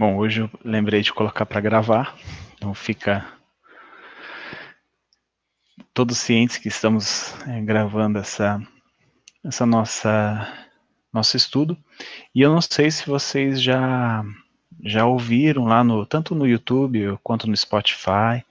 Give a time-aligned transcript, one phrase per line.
[0.00, 2.16] Bom, hoje eu lembrei de colocar para gravar,
[2.54, 3.22] então fica
[5.92, 8.62] todos cientes que estamos é, gravando essa,
[9.44, 10.50] essa nossa
[11.12, 11.76] nosso estudo.
[12.34, 14.24] E eu não sei se vocês já
[14.82, 18.42] já ouviram lá no tanto no YouTube quanto no Spotify.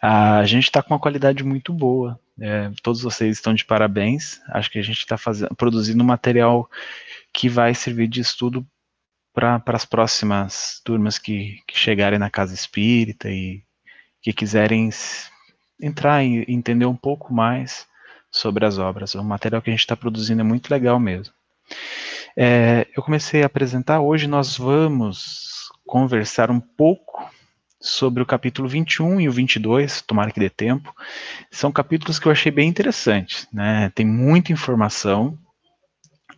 [0.00, 2.20] A gente está com uma qualidade muito boa.
[2.40, 4.40] É, todos vocês estão de parabéns.
[4.46, 5.16] Acho que a gente está
[5.56, 6.70] produzindo material
[7.32, 8.64] que vai servir de estudo
[9.34, 13.62] para as próximas turmas que, que chegarem na casa espírita e
[14.22, 14.88] que quiserem
[15.80, 17.86] entrar e entender um pouco mais
[18.30, 19.14] sobre as obras.
[19.14, 21.34] O material que a gente está produzindo é muito legal mesmo.
[22.36, 27.28] É, eu comecei a apresentar, hoje nós vamos conversar um pouco
[27.80, 30.94] sobre o capítulo 21 e o 22, tomara que dê tempo.
[31.50, 33.92] São capítulos que eu achei bem interessantes, né?
[33.94, 35.38] Tem muita informação,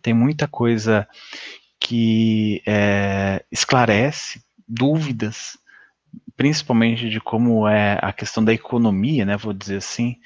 [0.01, 1.07] tem muita coisa
[1.87, 5.57] que é, esclarece dúvidas,
[6.35, 10.17] principalmente de como é a questão da economia, né, vou dizer assim,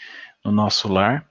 [0.44, 1.23] no nosso lar.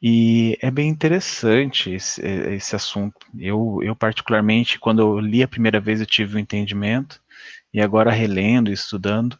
[0.00, 3.18] E é bem interessante esse, esse assunto.
[3.38, 7.20] Eu, eu, particularmente, quando eu li a primeira vez, eu tive um entendimento,
[7.74, 9.38] e agora relendo e estudando,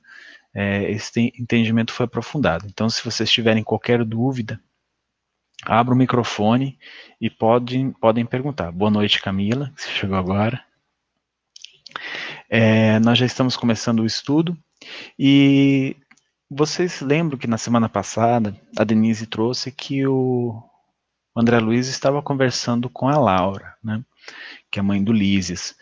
[0.53, 2.67] é, esse entendimento foi aprofundado.
[2.69, 4.61] Então, se vocês tiverem qualquer dúvida,
[5.64, 6.78] abra o microfone
[7.20, 8.70] e podem, podem perguntar.
[8.73, 10.62] Boa noite, Camila, que chegou agora.
[12.48, 14.56] É, nós já estamos começando o estudo
[15.19, 15.97] e
[16.51, 20.62] vocês lembram que na semana passada a Denise trouxe que o
[21.36, 24.03] André Luiz estava conversando com a Laura, né,
[24.70, 25.77] que é a mãe do Lísias,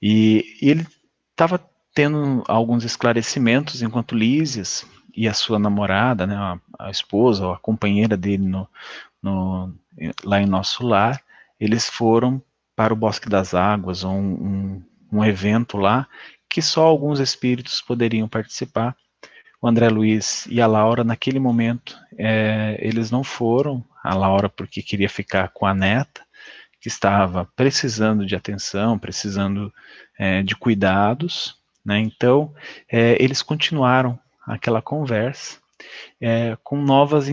[0.00, 0.86] e, e ele
[1.30, 1.58] estava
[1.94, 7.58] tendo alguns esclarecimentos enquanto Lísias e a sua namorada, né, a, a esposa ou a
[7.58, 8.68] companheira dele no,
[9.22, 9.74] no,
[10.24, 11.22] lá em nosso lar,
[11.58, 12.42] eles foram
[12.74, 16.08] para o Bosque das Águas, um, um, um evento lá
[16.48, 18.94] que só alguns espíritos poderiam participar.
[19.60, 23.82] O André Luiz e a Laura, naquele momento, é, eles não foram.
[24.04, 26.22] A Laura, porque queria ficar com a neta,
[26.80, 29.72] que estava precisando de atenção, precisando
[30.18, 31.56] é, de cuidados.
[31.84, 32.00] Né?
[32.00, 32.52] Então,
[32.90, 35.58] é, eles continuaram aquela conversa
[36.20, 37.28] é, com novas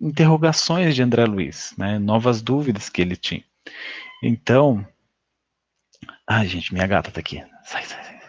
[0.00, 3.44] interrogações de André Luiz, né, novas dúvidas que ele tinha.
[4.22, 4.86] Então,
[6.26, 7.44] ai gente, minha gata tá aqui.
[7.64, 8.20] Sai, sai, sai.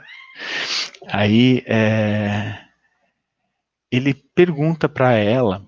[1.07, 2.59] Aí é,
[3.91, 5.67] ele pergunta para ela,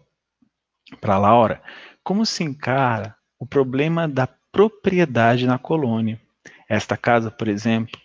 [0.99, 1.61] para Laura,
[2.03, 6.21] como se encara o problema da propriedade na colônia.
[6.69, 7.99] Esta casa, por exemplo,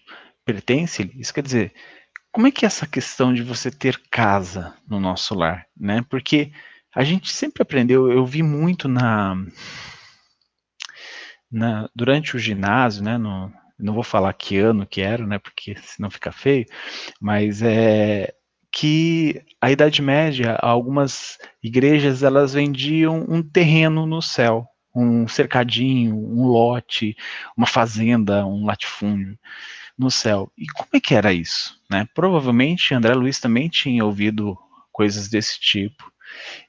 [0.44, 1.12] pertence-lhe?
[1.20, 1.75] Isso quer dizer,
[2.32, 6.04] como é que é essa questão de você ter casa no nosso lar, né?
[6.08, 6.53] Porque
[6.94, 9.37] a gente sempre aprendeu, eu vi muito na,
[11.50, 15.76] na durante o ginásio, né, no, não vou falar que ano que era, né, porque
[15.82, 16.66] senão fica feio,
[17.21, 18.34] mas é
[18.72, 26.47] que a Idade Média, algumas igrejas, elas vendiam um terreno no céu, um cercadinho, um
[26.47, 27.16] lote,
[27.56, 29.38] uma fazenda, um latifúndio
[29.99, 30.53] no céu.
[30.56, 31.81] E como é que era isso?
[31.91, 32.06] Né?
[32.15, 34.56] Provavelmente André Luiz também tinha ouvido
[34.93, 36.10] coisas desse tipo.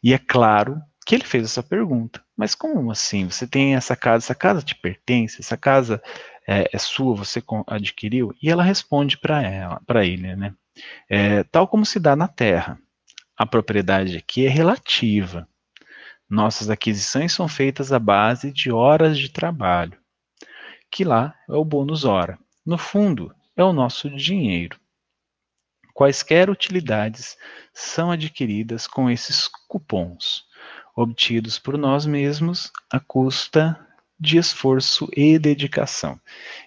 [0.04, 2.24] E é claro que ele fez essa pergunta.
[2.38, 3.30] Mas como assim?
[3.30, 6.02] Você tem essa casa, essa casa te pertence, essa casa
[6.48, 8.34] é, é sua, você adquiriu?
[8.42, 10.54] E ela responde para ele, né?
[11.10, 12.80] É, tal como se dá na Terra.
[13.36, 15.48] A propriedade aqui é relativa.
[16.30, 19.98] Nossas aquisições são feitas à base de horas de trabalho,
[20.92, 22.38] que lá é o bônus hora.
[22.64, 24.80] No fundo, é o nosso dinheiro.
[26.00, 27.38] Quaisquer utilidades
[27.74, 30.46] são adquiridas com esses cupons,
[30.96, 33.78] obtidos por nós mesmos à custa
[34.18, 36.18] de esforço e dedicação.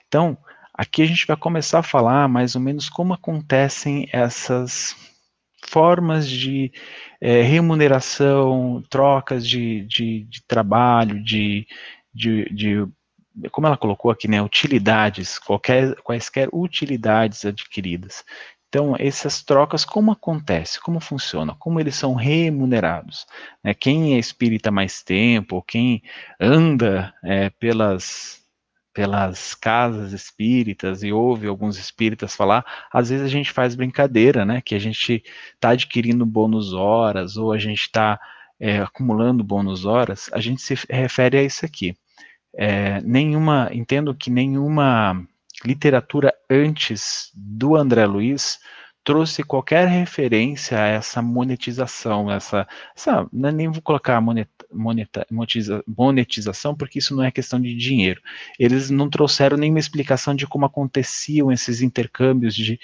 [0.07, 0.37] Então,
[0.75, 4.95] aqui a gente vai começar a falar mais ou menos como acontecem essas
[5.65, 6.71] formas de
[7.19, 11.67] é, remuneração, trocas de, de, de trabalho, de,
[12.13, 12.87] de,
[13.51, 18.23] como ela colocou aqui, né, utilidades, qualquer, quaisquer utilidades adquiridas.
[18.73, 20.81] Então, essas trocas, como acontece?
[20.81, 21.55] Como funciona?
[21.59, 23.27] Como eles são remunerados?
[23.63, 23.75] Né?
[23.75, 26.03] Quem é espírita mais tempo, quem
[26.41, 28.41] anda é, pelas,
[28.95, 34.63] pelas casas espíritas e ouve alguns espíritas falar, às vezes a gente faz brincadeira, né?
[34.63, 35.23] Que a gente
[35.53, 38.19] está adquirindo bônus horas ou a gente está
[38.59, 41.95] é, acumulando bônus horas, a gente se refere a isso aqui.
[42.57, 45.29] É, nenhuma, entendo que nenhuma
[45.65, 48.59] literatura antes do André Luiz
[49.05, 55.27] trouxe qualquer referência a essa monetização, essa, essa é nem vou colocar moneta,
[55.87, 58.21] monetização, porque isso não é questão de dinheiro.
[58.59, 62.79] Eles não trouxeram nenhuma explicação de como aconteciam esses intercâmbios de,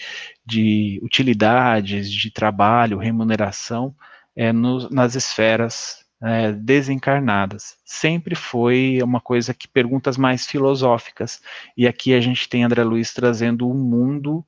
[0.45, 3.95] de utilidades, de trabalho, remuneração
[4.35, 7.77] é, no, nas esferas é, desencarnadas.
[7.85, 11.41] Sempre foi uma coisa que perguntas mais filosóficas.
[11.77, 14.45] E aqui a gente tem André Luiz trazendo um mundo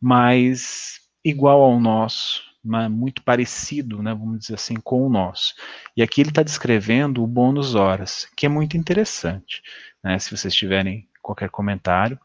[0.00, 2.42] mais igual ao nosso,
[2.90, 5.54] muito parecido, né, vamos dizer assim, com o nosso.
[5.96, 9.62] E aqui ele está descrevendo o bônus horas, que é muito interessante,
[10.02, 12.18] né, se vocês tiverem qualquer comentário.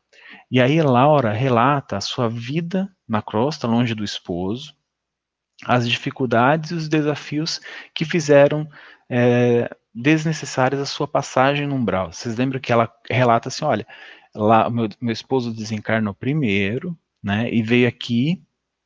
[0.51, 4.74] E aí Laura relata a sua vida na crosta, longe do esposo,
[5.66, 7.60] as dificuldades e os desafios
[7.94, 8.68] que fizeram
[9.10, 12.12] é, desnecessárias a sua passagem no umbral.
[12.12, 13.86] Vocês lembram que ela relata assim, olha,
[14.34, 18.42] lá meu, meu esposo desencarnou primeiro, né, e veio aqui,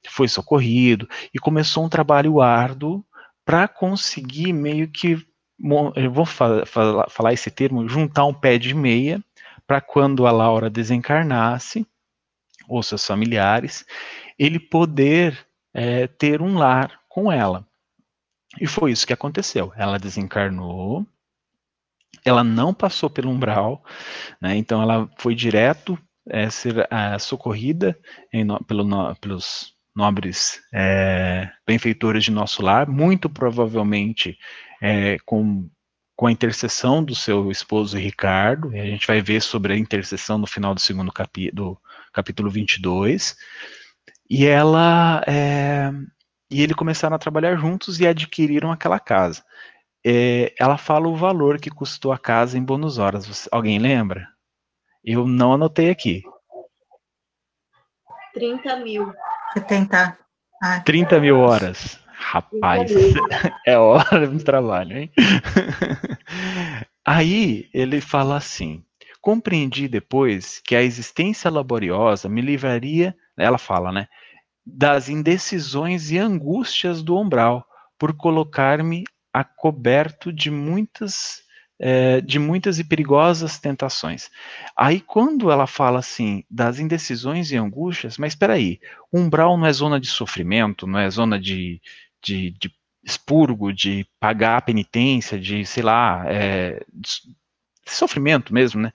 [0.08, 3.06] foi socorrido, e começou um trabalho árduo
[3.46, 5.18] para conseguir meio que,
[5.96, 6.66] eu vou falar,
[7.10, 9.24] falar esse termo, juntar um pé de meia,
[9.68, 11.86] para quando a Laura desencarnasse,
[12.68, 13.86] ou seus familiares,
[14.40, 17.68] ele poder é, ter um lar com ela.
[18.60, 19.74] E foi isso que aconteceu.
[19.76, 21.06] Ela desencarnou,
[22.24, 23.84] ela não passou pelo umbral,
[24.42, 25.98] né, então ela foi direto
[26.30, 27.98] é, ser é, socorrida
[28.46, 34.38] no, pelo, no, pelos nobres é, benfeitores de nosso lar, muito provavelmente
[34.82, 35.70] é, com,
[36.16, 40.38] com a intercessão do seu esposo Ricardo, e a gente vai ver sobre a intercessão
[40.38, 41.80] no final do segundo capítulo,
[42.12, 43.36] capítulo 22,
[44.34, 45.92] e ela é,
[46.50, 49.46] e ele começaram a trabalhar juntos e adquiriram aquela casa.
[50.04, 53.28] É, ela fala o valor que custou a casa em bônus horas.
[53.28, 54.28] Você, alguém lembra?
[55.06, 56.24] Eu não anotei aqui.
[58.34, 59.14] 30 mil.
[59.54, 60.18] 70.
[60.64, 60.80] Ah.
[60.80, 62.00] 30 mil horas.
[62.08, 62.92] Rapaz,
[63.68, 65.12] é hora de trabalho, hein?
[67.06, 68.84] Aí ele fala assim:
[69.22, 74.08] compreendi depois que a existência laboriosa me livraria, ela fala, né?
[74.66, 77.66] Das indecisões e angústias do umbral,
[77.98, 81.44] por colocar-me a coberto de muitas
[81.80, 84.30] é, de muitas e perigosas tentações.
[84.78, 88.80] Aí, quando ela fala assim das indecisões e angústias, mas espera aí,
[89.12, 91.82] umbral não é zona de sofrimento, não é zona de,
[92.24, 92.72] de, de
[93.04, 97.22] expurgo, de pagar a penitência, de, sei lá, é, de
[97.86, 98.92] sofrimento mesmo, né?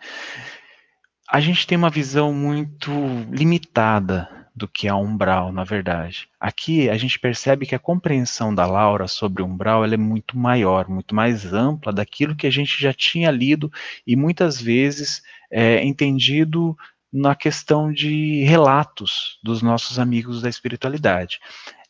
[1.31, 2.91] A gente tem uma visão muito
[3.31, 6.28] limitada do que a umbral, na verdade.
[6.38, 11.14] Aqui a gente percebe que a compreensão da Laura sobre umbral é muito maior, muito
[11.14, 13.72] mais ampla daquilo que a gente já tinha lido
[14.06, 16.76] e muitas vezes é, entendido
[17.10, 21.38] na questão de relatos dos nossos amigos da espiritualidade.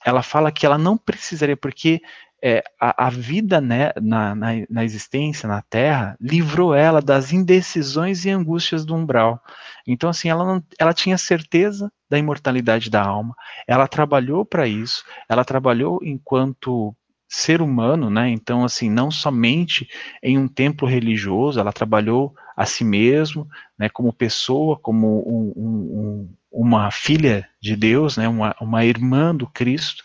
[0.04, 2.00] Ela fala que ela não precisaria, porque
[2.43, 8.25] é, a, a, vida né, na, na, na, existência, na Terra, livrou ela das indecisões
[8.25, 9.43] e angústias do umbral.
[9.87, 13.35] Então, assim, ela, não, ela tinha certeza da imortalidade da alma,
[13.67, 16.94] ela trabalhou para isso, ela trabalhou enquanto
[17.29, 18.31] ser humano, né?
[18.31, 19.87] Então, assim, não somente
[20.23, 23.46] em um templo religioso, ela trabalhou a si mesmo,
[23.79, 23.88] né?
[23.88, 28.26] Como pessoa, como um, um, uma filha de Deus, né?
[28.26, 30.02] Uma, uma irmã do Cristo,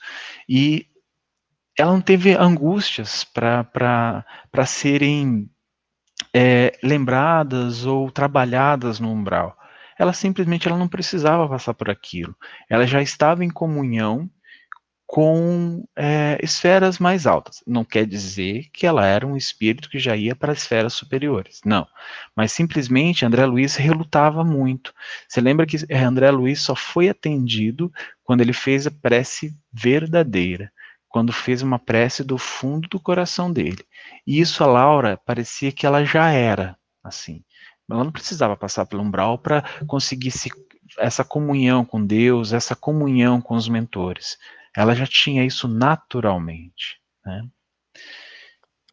[0.50, 0.86] e
[1.78, 4.26] ela não teve angústias para
[4.66, 5.50] serem
[6.34, 9.58] é, lembradas ou trabalhadas no umbral.
[9.98, 12.36] Ela simplesmente ela não precisava passar por aquilo.
[12.70, 14.30] Ela já estava em comunhão
[15.06, 17.64] com é, esferas mais altas.
[17.68, 21.62] Não quer dizer que ela era um espírito que já ia para esferas superiores.
[21.64, 21.88] Não.
[22.36, 24.94] Mas simplesmente André Luiz relutava muito.
[25.28, 27.92] Você lembra que André Luiz só foi atendido
[28.24, 30.72] quando ele fez a prece verdadeira
[31.14, 33.86] quando fez uma prece do fundo do coração dele.
[34.26, 37.44] E isso a Laura parecia que ela já era assim.
[37.88, 40.50] Ela não precisava passar pelo umbral para conseguir se,
[40.98, 44.40] essa comunhão com Deus, essa comunhão com os mentores.
[44.76, 47.00] Ela já tinha isso naturalmente.
[47.24, 47.48] Né?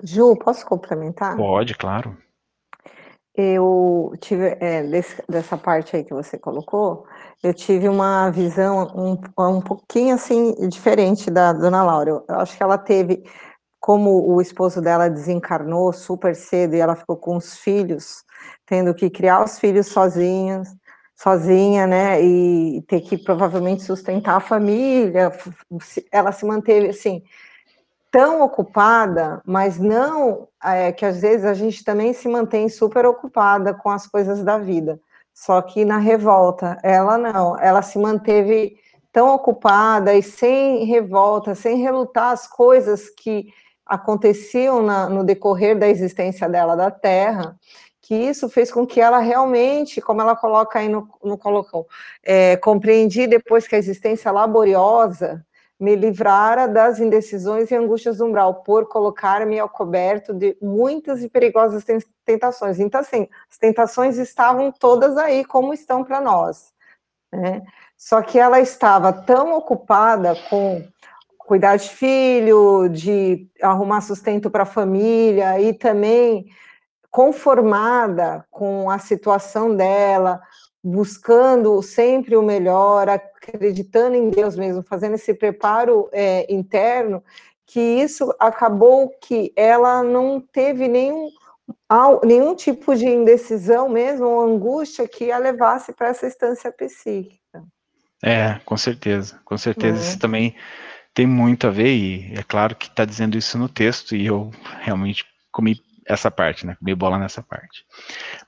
[0.02, 1.38] Ju, posso complementar?
[1.38, 2.18] Pode, claro.
[3.34, 7.06] Eu tive, é, desse, dessa parte aí que você colocou,
[7.42, 9.12] eu tive uma visão um,
[9.56, 12.10] um pouquinho assim diferente da dona Laura.
[12.28, 13.22] Eu acho que ela teve,
[13.80, 18.24] como o esposo dela desencarnou super cedo e ela ficou com os filhos,
[18.66, 20.68] tendo que criar os filhos sozinhos,
[21.16, 25.32] sozinha, né, e ter que provavelmente sustentar a família.
[26.12, 27.22] Ela se manteve assim
[28.10, 33.72] tão ocupada, mas não é, que às vezes a gente também se mantém super ocupada
[33.72, 35.00] com as coisas da vida.
[35.32, 38.76] Só que na revolta, ela não, ela se manteve
[39.12, 43.46] tão ocupada e sem revolta, sem relutar as coisas que
[43.86, 47.56] aconteciam na, no decorrer da existência dela da Terra,
[48.00, 51.86] que isso fez com que ela realmente, como ela coloca aí no, no colocão,
[52.22, 55.44] é, compreendi depois que a existência laboriosa
[55.80, 61.28] me livrara das indecisões e angústias do umbral, por colocar-me ao coberto de muitas e
[61.28, 61.84] perigosas
[62.24, 62.78] tentações.
[62.78, 66.74] Então, assim, as tentações estavam todas aí, como estão para nós.
[67.32, 67.62] Né?
[67.96, 70.86] Só que ela estava tão ocupada com
[71.38, 76.46] cuidar de filho, de arrumar sustento para a família e também
[77.10, 80.40] conformada com a situação dela,
[80.82, 87.22] buscando sempre o melhor, acreditando em Deus mesmo, fazendo esse preparo é, interno,
[87.66, 91.30] que isso acabou que ela não teve nenhum,
[92.24, 97.62] nenhum tipo de indecisão mesmo, ou angústia que a levasse para essa instância psíquica.
[98.22, 100.00] É, com certeza, com certeza é.
[100.00, 100.54] isso também
[101.14, 104.50] tem muito a ver, e é claro que está dizendo isso no texto, e eu
[104.80, 106.76] realmente comi essa parte, né?
[106.76, 107.84] Comi bola nessa parte.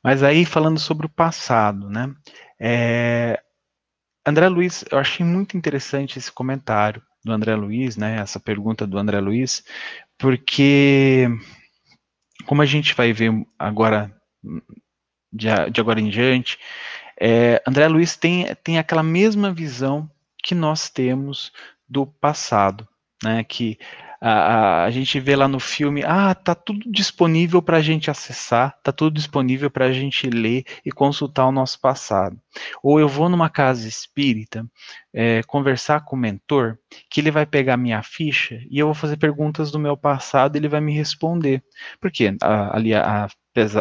[0.03, 2.13] Mas aí, falando sobre o passado, né?
[2.61, 3.41] É,
[4.27, 8.19] André Luiz, eu achei muito interessante esse comentário do André Luiz, né?
[8.19, 9.65] Essa pergunta do André Luiz,
[10.19, 11.29] porque
[12.47, 14.15] como a gente vai ver agora
[15.33, 16.59] de, de agora em diante,
[17.21, 20.11] é, André Luiz tem, tem aquela mesma visão
[20.43, 21.53] que nós temos
[21.89, 22.89] do passado,
[23.23, 23.45] né?
[23.45, 23.79] Que
[24.25, 28.79] a, a, gente vê lá no filme, ah, tá tudo disponível para a gente acessar,
[28.81, 32.41] tá tudo disponível para a gente ler e consultar o nosso passado.
[32.85, 34.65] Ou eu vou numa casa espírita
[35.13, 36.79] é, conversar com o mentor,
[37.11, 40.61] que ele vai pegar minha ficha e eu vou fazer perguntas do meu passado e
[40.61, 41.61] ele vai me responder.
[42.01, 43.27] Porque ali, a,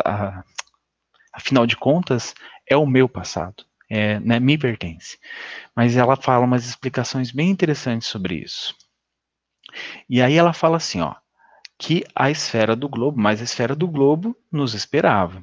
[0.03, 0.43] a,
[1.31, 2.33] afinal de contas,
[2.67, 3.63] é o meu passado.
[3.87, 5.19] É, né, me pertence.
[5.75, 8.73] Mas ela fala umas explicações bem interessantes sobre isso.
[10.09, 11.15] E aí ela fala assim, ó,
[11.77, 15.41] que a esfera do globo, mas a esfera do globo nos esperava.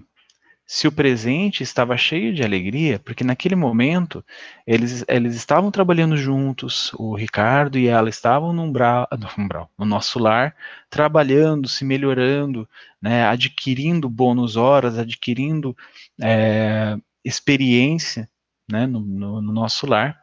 [0.64, 4.22] Se o presente estava cheio de alegria, porque naquele momento
[4.66, 9.86] eles, eles estavam trabalhando juntos, o Ricardo e ela estavam no umbral, no, umbral, no
[9.86, 10.54] nosso lar,
[10.90, 12.68] trabalhando, se melhorando,
[13.00, 15.74] né, adquirindo bônus horas, adquirindo
[16.20, 18.28] é, experiência
[18.70, 20.18] né, no, no, no, nosso lar.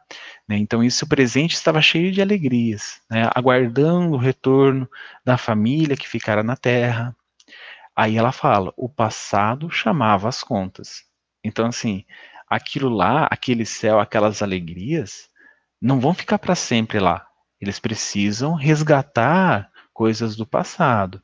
[0.48, 0.56] Né?
[0.56, 4.88] Então, isso presente estava cheio de alegrias, né, aguardando o retorno
[5.24, 7.14] da família que ficara na terra.
[7.94, 11.04] Aí ela fala: o passado chamava as contas.
[11.42, 12.04] Então, assim,
[12.48, 15.28] aquilo lá, aquele céu, aquelas alegrias,
[15.80, 17.26] não vão ficar para sempre lá.
[17.60, 21.22] Eles precisam resgatar coisas do passado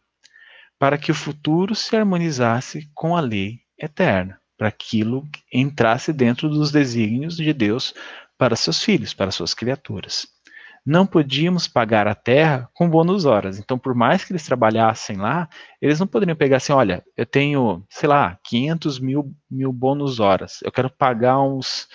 [0.78, 6.70] para que o futuro se harmonizasse com a lei eterna para aquilo entrasse dentro dos
[6.70, 7.92] desígnios de Deus
[8.38, 10.28] para seus filhos, para suas criaturas.
[10.86, 13.58] Não podíamos pagar a terra com bônus horas.
[13.58, 15.48] Então, por mais que eles trabalhassem lá,
[15.80, 20.60] eles não poderiam pegar assim: olha, eu tenho, sei lá, 500 mil, mil bônus horas.
[20.62, 21.88] Eu quero pagar uns,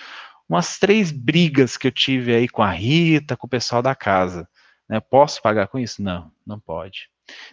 [0.46, 4.46] umas três brigas que eu tive aí com a Rita, com o pessoal da casa.
[4.86, 5.00] Né?
[5.00, 6.02] Posso pagar com isso?
[6.02, 7.08] Não, não pode.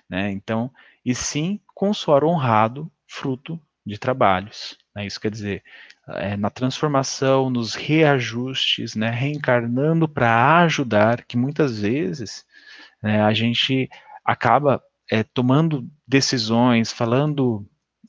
[0.09, 0.29] Né?
[0.29, 0.69] Então,
[1.05, 4.77] e sim com suor honrado, fruto de trabalhos.
[4.95, 5.05] Né?
[5.05, 5.63] Isso quer dizer,
[6.07, 9.09] é, na transformação, nos reajustes, né?
[9.09, 12.45] reencarnando para ajudar, que muitas vezes
[13.03, 13.89] né, a gente
[14.23, 17.67] acaba é, tomando decisões, falando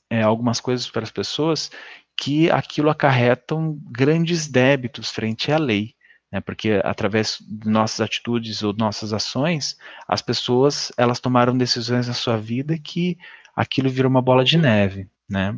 [0.09, 1.69] é, algumas coisas para as pessoas
[2.19, 5.95] que aquilo acarretam grandes débitos frente à lei.
[6.29, 12.13] Né, porque através de nossas atitudes ou nossas ações, as pessoas elas tomaram decisões na
[12.13, 13.17] sua vida que
[13.55, 15.57] aquilo virou uma bola de neve, né?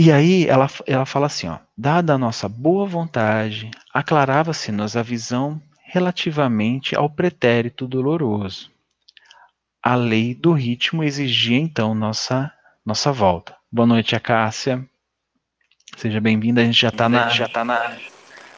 [0.00, 5.60] E aí ela, ela fala assim, ó, dada a nossa boa vontade, aclarava-se-nos a visão
[5.82, 8.70] relativamente ao pretérito doloroso.
[9.82, 12.52] A lei do ritmo exigia então nossa
[12.86, 13.56] nossa volta.
[13.72, 14.88] Boa noite, Acácia.
[15.96, 16.60] Seja bem-vinda.
[16.60, 17.96] A gente já está na já tá na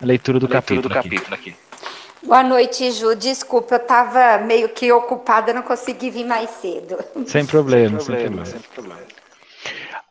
[0.03, 1.51] leitura do leitura capítulo, do capítulo aqui.
[1.51, 2.27] aqui.
[2.27, 3.15] Boa noite, Ju.
[3.17, 6.99] Desculpa, eu estava meio que ocupada, não consegui vir mais cedo.
[7.27, 8.45] Sem problema, sem problema.
[8.45, 9.01] Sem problema.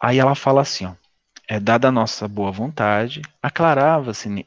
[0.01, 0.93] Aí ela fala assim, ó
[1.49, 4.45] é, dada a nossa boa vontade, aclarava-se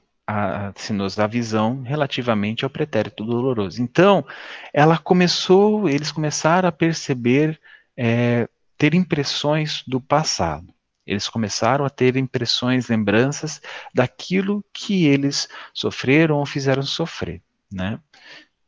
[0.77, 3.83] se nos a visão relativamente ao pretérito doloroso.
[3.83, 4.25] Então,
[4.73, 7.61] ela começou, eles começaram a perceber,
[7.97, 10.73] é, ter impressões do passado.
[11.05, 13.61] Eles começaram a ter impressões, lembranças
[13.93, 17.99] daquilo que eles sofreram ou fizeram sofrer, né?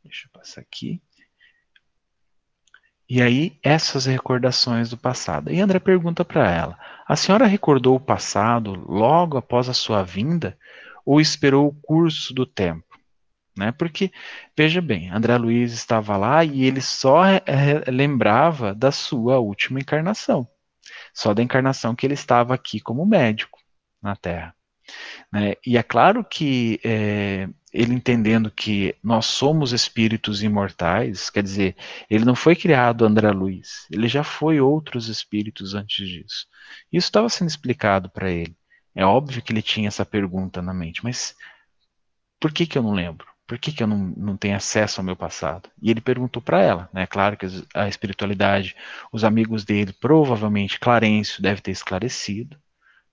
[0.03, 1.01] Deixa eu passar aqui.
[3.07, 5.51] E aí, essas recordações do passado.
[5.51, 10.57] E André pergunta para ela: A senhora recordou o passado logo após a sua vinda?
[11.05, 12.83] ou esperou o curso do tempo?
[13.57, 13.71] Né?
[13.71, 14.11] Porque,
[14.57, 17.21] veja bem, André Luiz estava lá e ele só
[17.87, 20.47] lembrava da sua última encarnação,
[21.13, 23.59] só da encarnação que ele estava aqui como médico
[24.01, 24.53] na Terra.
[25.31, 25.53] Né?
[25.65, 31.75] E é claro que é, ele entendendo que nós somos espíritos imortais, quer dizer,
[32.09, 36.47] ele não foi criado André Luiz, ele já foi outros espíritos antes disso.
[36.91, 38.55] Isso estava sendo explicado para ele.
[38.95, 41.35] É óbvio que ele tinha essa pergunta na mente, mas
[42.39, 43.27] por que, que eu não lembro?
[43.45, 45.69] Por que, que eu não, não tenho acesso ao meu passado?
[45.81, 47.05] E ele perguntou para ela, né?
[47.05, 48.73] Claro que a espiritualidade,
[49.11, 52.57] os amigos dele, provavelmente Clarencio deve ter esclarecido,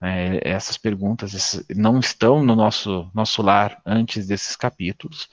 [0.02, 5.28] é, essas perguntas não estão no nosso, nosso lar antes desses capítulos.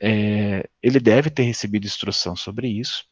[0.00, 3.04] É, ele deve ter recebido instrução sobre isso.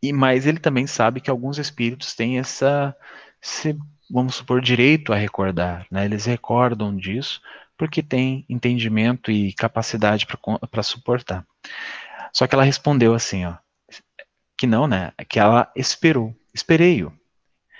[0.00, 2.94] E mas ele também sabe que alguns espíritos têm essa,
[3.42, 3.76] esse,
[4.08, 5.84] vamos supor, direito a recordar.
[5.90, 6.04] Né?
[6.04, 7.40] Eles recordam disso
[7.76, 10.26] porque têm entendimento e capacidade
[10.70, 11.44] para suportar.
[12.32, 13.56] Só que ela respondeu assim, ó,
[14.56, 15.12] que não, né?
[15.28, 16.34] Que ela esperou.
[16.52, 17.17] Esperei-o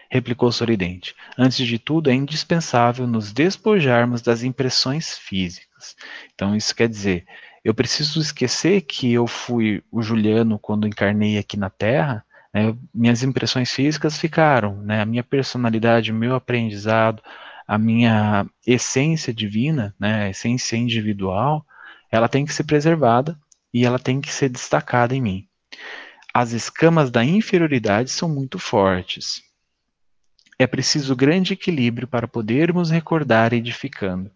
[0.09, 1.15] replicou sorridente.
[1.37, 5.97] Antes de tudo, é indispensável nos despojarmos das impressões físicas.
[6.35, 7.27] Então, isso quer dizer,
[7.65, 12.25] eu preciso esquecer que eu fui o Juliano quando encarnei aqui na Terra.
[12.53, 17.23] Né, minhas impressões físicas ficaram, né, a minha personalidade, o meu aprendizado,
[17.67, 21.65] a minha essência divina, né, a essência individual,
[22.11, 23.39] ela tem que ser preservada
[23.73, 25.49] e ela tem que ser destacada em mim.
[26.33, 29.43] As escamas da inferioridade são muito fortes.
[30.59, 34.31] É preciso grande equilíbrio para podermos recordar edificando.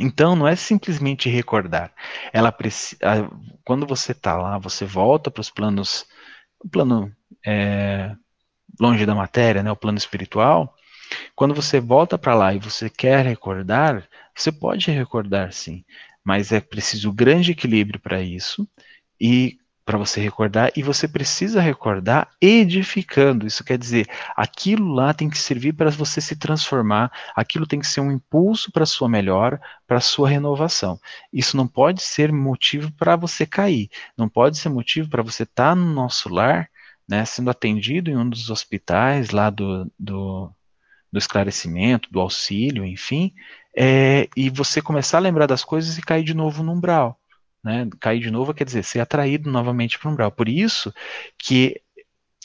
[0.00, 1.92] Então, não é simplesmente recordar.
[2.32, 2.54] Ela
[3.64, 6.06] quando você está lá, você volta para os planos,
[6.64, 8.14] o plano é,
[8.80, 10.74] longe da matéria, né, o plano espiritual.
[11.34, 15.84] Quando você volta para lá e você quer recordar, você pode recordar sim,
[16.24, 18.68] mas é preciso grande equilíbrio para isso.
[19.20, 19.57] E
[19.88, 23.46] para você recordar e você precisa recordar edificando.
[23.46, 27.86] Isso quer dizer, aquilo lá tem que servir para você se transformar, aquilo tem que
[27.86, 31.00] ser um impulso para sua melhora, para sua renovação.
[31.32, 35.70] Isso não pode ser motivo para você cair, não pode ser motivo para você estar
[35.70, 36.68] tá no nosso lar,
[37.08, 40.52] né, sendo atendido em um dos hospitais lá do, do,
[41.10, 43.32] do esclarecimento, do auxílio, enfim,
[43.74, 47.18] é, e você começar a lembrar das coisas e cair de novo no umbral
[47.68, 47.86] né?
[48.00, 50.32] Cair de novo quer dizer ser atraído novamente para o umbral.
[50.32, 50.92] Por isso
[51.38, 51.80] que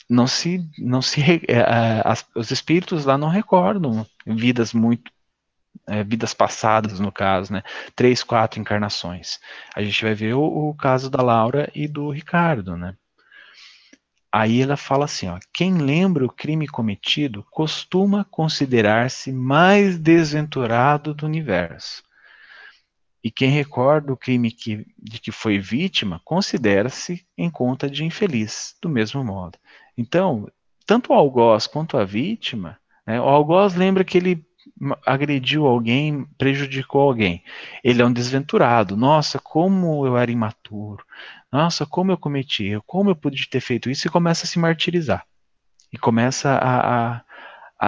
[0.08, 5.10] não se, não se, é, as, os espíritos lá não recordam vidas muito
[5.86, 7.62] é, vidas passadas, no caso, né?
[7.96, 9.40] Três, quatro encarnações.
[9.74, 12.94] A gente vai ver o, o, caso da Laura e do Ricardo, né?
[14.30, 21.24] Aí ela fala assim, ó, quem lembra o crime cometido costuma considerar-se mais desventurado do
[21.24, 22.02] universo.
[23.24, 28.76] E quem recorda o crime que, de que foi vítima considera-se em conta de infeliz,
[28.82, 29.58] do mesmo modo.
[29.96, 30.46] Então,
[30.84, 34.44] tanto o algoz quanto a vítima, né, o algoz lembra que ele
[35.06, 37.42] agrediu alguém, prejudicou alguém.
[37.82, 38.96] Ele é um desventurado.
[38.96, 41.04] Nossa, como eu era imaturo.
[41.50, 42.78] Nossa, como eu cometi.
[42.86, 44.06] Como eu pude ter feito isso?
[44.06, 45.24] E começa a se martirizar.
[45.92, 47.23] E começa a, a,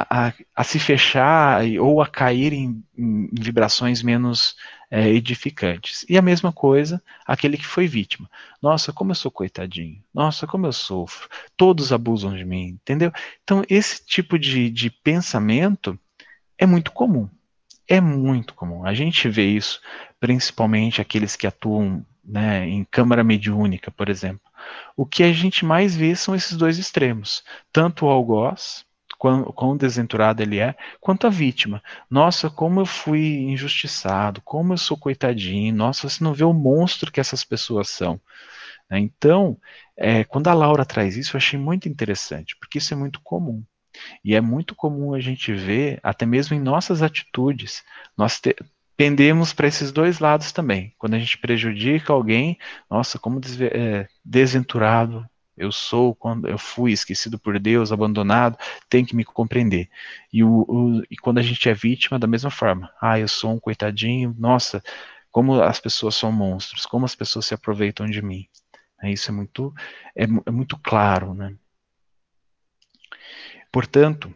[0.08, 4.56] a, a, se fechar ou a cair em, em vibrações menos
[4.90, 6.04] é, edificantes.
[6.08, 8.28] E a mesma coisa aquele que foi vítima.
[8.60, 10.02] Nossa, como eu sou coitadinho.
[10.12, 11.28] Nossa, como eu sofro.
[11.56, 13.12] Todos abusam de mim, entendeu?
[13.42, 15.98] Então, esse tipo de, de pensamento
[16.58, 17.28] é muito comum.
[17.88, 18.84] É muito comum.
[18.84, 19.80] A gente vê isso,
[20.18, 24.40] principalmente aqueles que atuam né, em câmara mediúnica, por exemplo.
[24.96, 27.44] O que a gente mais vê são esses dois extremos.
[27.72, 28.84] Tanto o algoz,
[29.18, 31.82] quão, quão desventurado ele é, quanto a vítima.
[32.10, 37.10] Nossa, como eu fui injustiçado, como eu sou coitadinho, nossa, você não vê o monstro
[37.12, 38.20] que essas pessoas são.
[38.90, 38.98] Né?
[39.00, 39.58] Então,
[39.96, 43.64] é, quando a Laura traz isso, eu achei muito interessante, porque isso é muito comum.
[44.24, 47.82] E é muito comum a gente ver, até mesmo em nossas atitudes,
[48.16, 48.54] nós te,
[48.96, 50.94] pendemos para esses dois lados também.
[50.98, 52.58] Quando a gente prejudica alguém,
[52.90, 53.40] nossa, como
[53.72, 55.26] é, desventurado
[55.56, 59.88] eu sou quando eu fui esquecido por Deus, abandonado, tem que me compreender.
[60.32, 62.92] E, o, o, e quando a gente é vítima, da mesma forma.
[63.00, 64.82] Ah, eu sou um coitadinho, nossa,
[65.30, 68.46] como as pessoas são monstros, como as pessoas se aproveitam de mim.
[69.02, 69.74] É, isso é muito,
[70.14, 71.54] é, é muito claro, né?
[73.72, 74.34] Portanto,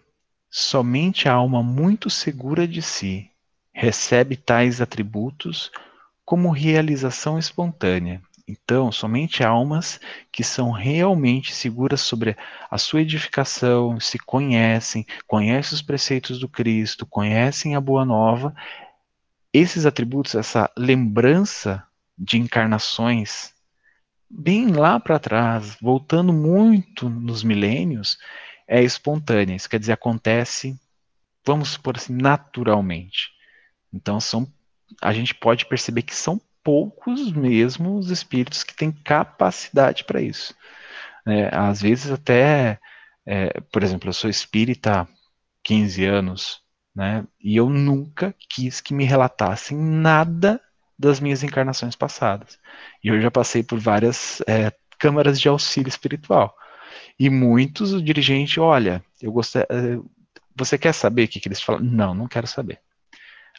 [0.50, 3.30] somente a alma muito segura de si
[3.72, 5.70] recebe tais atributos
[6.24, 10.00] como realização espontânea então, somente almas
[10.32, 12.36] que são realmente seguras sobre
[12.70, 18.54] a sua edificação, se conhecem, conhecem os preceitos do Cristo, conhecem a Boa Nova,
[19.52, 21.84] esses atributos, essa lembrança
[22.18, 23.52] de encarnações
[24.28, 28.18] bem lá para trás, voltando muito nos milênios,
[28.66, 29.56] é espontânea.
[29.56, 30.78] Isso quer dizer, acontece,
[31.44, 33.30] vamos supor assim, naturalmente.
[33.92, 34.46] Então, são,
[35.00, 40.54] a gente pode perceber que são poucos mesmo os espíritos que têm capacidade para isso.
[41.26, 42.78] É, às vezes, até,
[43.26, 45.08] é, por exemplo, eu sou espírita há
[45.62, 46.62] 15 anos,
[46.94, 50.60] né, e eu nunca quis que me relatassem nada
[50.98, 52.58] das minhas encarnações passadas.
[53.02, 56.54] E eu já passei por várias é, câmaras de auxílio espiritual.
[57.18, 59.98] E muitos, o dirigente, olha, eu gostei, é,
[60.54, 61.82] você quer saber o que, que eles falam?
[61.82, 62.80] Não, não quero saber.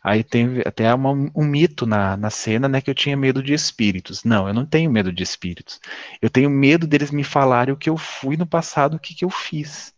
[0.03, 3.53] Aí tem até uma, um mito na, na cena, né, que eu tinha medo de
[3.53, 4.23] espíritos.
[4.23, 5.79] Não, eu não tenho medo de espíritos.
[6.21, 9.23] Eu tenho medo deles me falarem o que eu fui no passado, o que, que
[9.23, 9.93] eu fiz.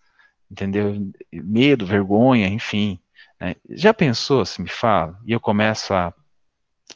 [0.51, 1.11] Entendeu?
[1.31, 2.99] Medo, vergonha, enfim.
[3.39, 3.55] Né?
[3.69, 5.17] Já pensou se me fala?
[5.25, 6.13] E eu começo a,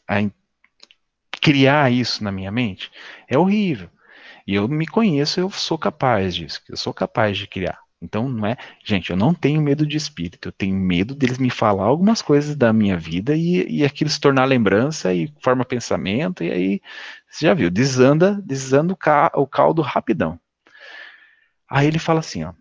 [0.08, 0.16] a
[1.42, 2.92] criar isso na minha mente,
[3.28, 3.90] é horrível.
[4.46, 7.80] E eu me conheço, eu sou capaz disso, eu sou capaz de criar.
[8.02, 8.56] Então não é,
[8.86, 12.56] gente, eu não tenho medo de espírito, eu tenho medo deles me falar algumas coisas
[12.56, 16.82] da minha vida e, e aquilo se tornar lembrança e forma pensamento, e aí,
[17.30, 20.40] você já viu, desanda, desanda o, ca, o caldo rapidão.
[21.70, 22.54] Aí ele fala assim, ó,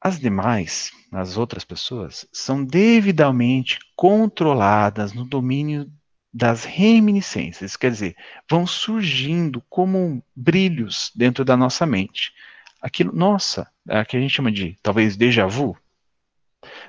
[0.00, 5.90] as demais, as outras pessoas, são devidamente controladas no domínio
[6.32, 8.16] das reminiscências, quer dizer,
[8.48, 12.32] vão surgindo como brilhos dentro da nossa mente.
[12.80, 15.76] Aquilo, nossa, é que a gente chama de talvez déjà vu,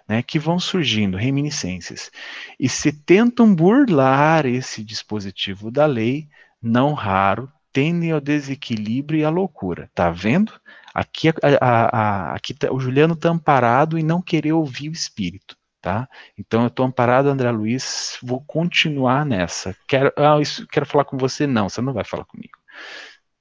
[0.07, 2.11] né, que vão surgindo reminiscências
[2.59, 6.27] e se tentam burlar esse dispositivo da lei,
[6.61, 9.89] não raro tendem ao desequilíbrio e à loucura.
[9.95, 10.51] Tá vendo?
[10.93, 11.99] Aqui, a, a,
[12.31, 16.07] a, aqui tá, o Juliano está amparado e não querer ouvir o espírito tá?
[16.37, 19.75] Então eu estou amparado, André Luiz, vou continuar nessa.
[19.87, 21.47] Quero, ah, isso, quero falar com você?
[21.47, 22.53] Não, você não vai falar comigo.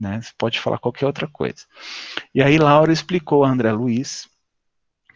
[0.00, 0.20] Né?
[0.22, 1.66] Você pode falar qualquer outra coisa.
[2.34, 4.28] E aí Laura explicou a André Luiz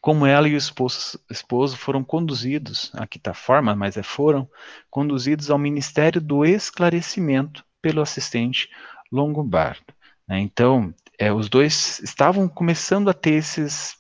[0.01, 4.47] como ela e o esposo, esposo foram conduzidos, aqui está forma, mas é foram
[4.91, 8.69] conduzidos ao Ministério do Esclarecimento pelo assistente
[9.11, 9.95] Longobardo.
[10.29, 10.41] Né?
[10.41, 13.97] Então, é, os dois estavam começando a ter esses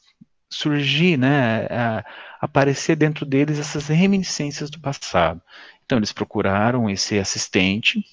[0.51, 2.05] surgir, né, a,
[2.41, 5.41] aparecer dentro deles essas reminiscências do passado.
[5.85, 8.05] Então eles procuraram esse assistente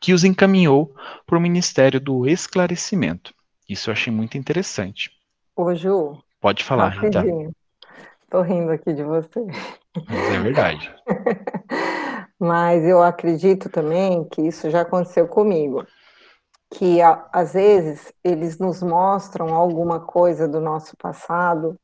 [0.00, 0.94] que os encaminhou
[1.26, 3.34] para o Ministério do Esclarecimento.
[3.68, 5.10] Isso eu achei muito interessante.
[5.54, 7.24] Ô Ju, pode falar, Rita.
[8.30, 9.46] Tô rindo aqui de você.
[10.06, 10.94] Mas é verdade.
[12.38, 15.84] Mas eu acredito também que isso já aconteceu comigo
[16.70, 16.98] que
[17.32, 21.78] às vezes eles nos mostram alguma coisa do nosso passado,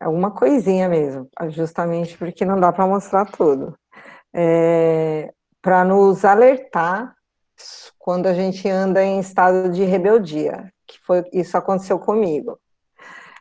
[0.00, 3.76] alguma coisinha mesmo, justamente porque não dá para mostrar tudo,
[4.32, 7.14] é, para nos alertar
[7.98, 12.58] quando a gente anda em estado de rebeldia, que foi isso aconteceu comigo.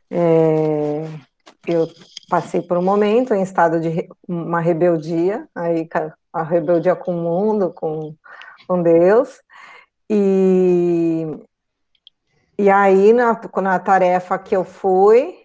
[0.09, 1.03] É,
[1.67, 1.87] eu
[2.29, 5.87] passei por um momento em estado de uma rebeldia, aí
[6.31, 8.15] a rebeldia com o mundo, com,
[8.67, 9.41] com Deus,
[10.09, 11.25] e,
[12.57, 15.35] e aí, na, na tarefa que eu fui,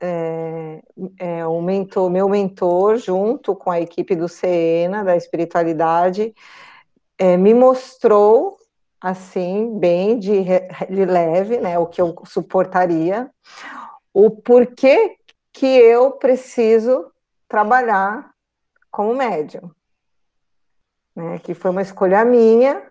[0.00, 0.82] é,
[1.18, 6.34] é, o mentor, meu mentor, junto com a equipe do Cena, da espiritualidade,
[7.22, 8.56] é, me mostrou,
[9.00, 10.42] assim, bem de,
[10.90, 13.30] de leve, né, o que eu suportaria,
[14.12, 15.16] o porquê
[15.52, 17.12] que eu preciso
[17.46, 18.32] trabalhar
[18.90, 19.70] como médium.
[21.14, 22.90] Né, que foi uma escolha minha,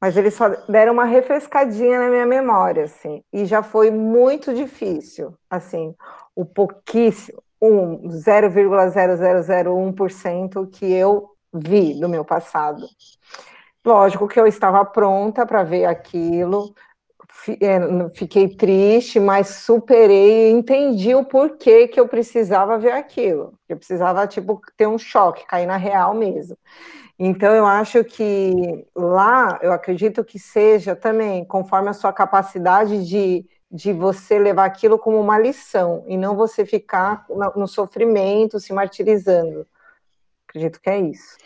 [0.00, 5.34] mas eles só deram uma refrescadinha na minha memória, assim, e já foi muito difícil,
[5.50, 5.92] assim,
[6.36, 12.86] o pouquíssimo, um 0,0001% que eu vi do meu passado.
[13.84, 16.74] Lógico que eu estava pronta para ver aquilo,
[17.60, 23.54] é, fiquei triste, mas superei e entendi o porquê que eu precisava ver aquilo.
[23.68, 26.56] Eu precisava, tipo, ter um choque, cair na real mesmo.
[27.18, 33.46] Então, eu acho que lá, eu acredito que seja também conforme a sua capacidade de,
[33.70, 39.66] de você levar aquilo como uma lição e não você ficar no, sofrimento, se martirizando.
[40.48, 41.36] Acredito que é isso.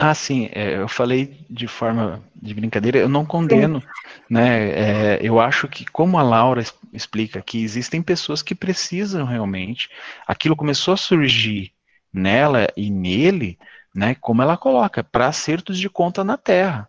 [0.00, 3.86] Ah, sim, é, eu falei de forma de brincadeira, eu não condeno, sim.
[4.30, 4.70] né?
[4.70, 9.90] É, eu acho que, como a Laura explica aqui, existem pessoas que precisam realmente.
[10.26, 11.72] Aquilo começou a surgir
[12.12, 13.58] nela e nele
[13.94, 14.16] né?
[14.20, 16.88] Como ela coloca, para acertos de conta na Terra.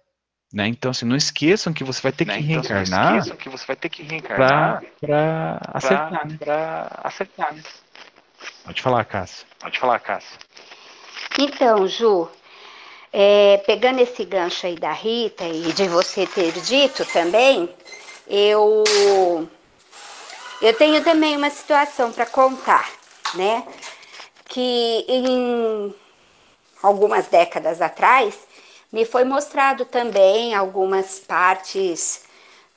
[0.54, 0.68] Né?
[0.68, 2.38] Então, assim, não esqueçam que você vai ter né?
[2.38, 3.12] que então, reencarnar.
[3.12, 6.38] Não esqueçam que você vai ter que reencarnar para acertar, pra, né?
[6.38, 7.64] Pra acertar, né?
[8.66, 9.48] Pode falar, Cássio.
[9.60, 10.38] Pode falar, Cássio.
[11.40, 12.30] Então, Ju,
[13.14, 17.70] é, pegando esse gancho aí da Rita e de você ter dito também,
[18.28, 18.84] eu
[20.62, 22.90] eu tenho também uma situação para contar,
[23.34, 23.66] né?
[24.48, 25.94] Que em
[26.82, 28.36] algumas décadas atrás
[28.92, 32.24] me foi mostrado também algumas partes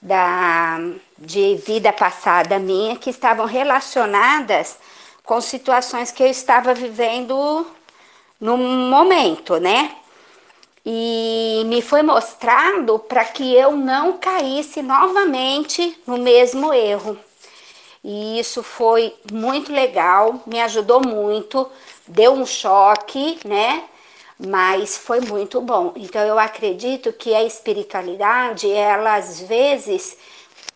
[0.00, 0.78] da
[1.18, 4.78] de vida passada minha que estavam relacionadas
[5.24, 7.66] com situações que eu estava vivendo
[8.40, 9.94] no momento, né?
[10.86, 17.18] E me foi mostrado para que eu não caísse novamente no mesmo erro.
[18.02, 21.66] E isso foi muito legal, me ajudou muito,
[22.06, 23.84] deu um choque, né?
[24.38, 25.94] Mas foi muito bom.
[25.96, 30.18] Então eu acredito que a espiritualidade, ela às vezes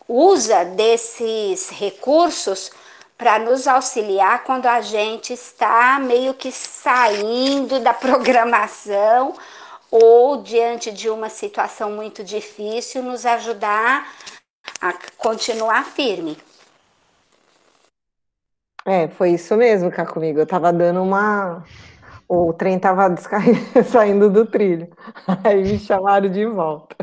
[0.07, 2.71] usa desses recursos
[3.15, 9.35] para nos auxiliar quando a gente está meio que saindo da programação
[9.91, 14.07] ou diante de uma situação muito difícil, nos ajudar
[14.81, 16.37] a continuar firme.
[18.85, 20.39] É, foi isso mesmo, cá comigo.
[20.39, 21.63] Eu tava dando uma.
[22.27, 23.13] O trem tava
[23.89, 24.89] saindo do trilho.
[25.43, 26.95] Aí me chamaram de volta.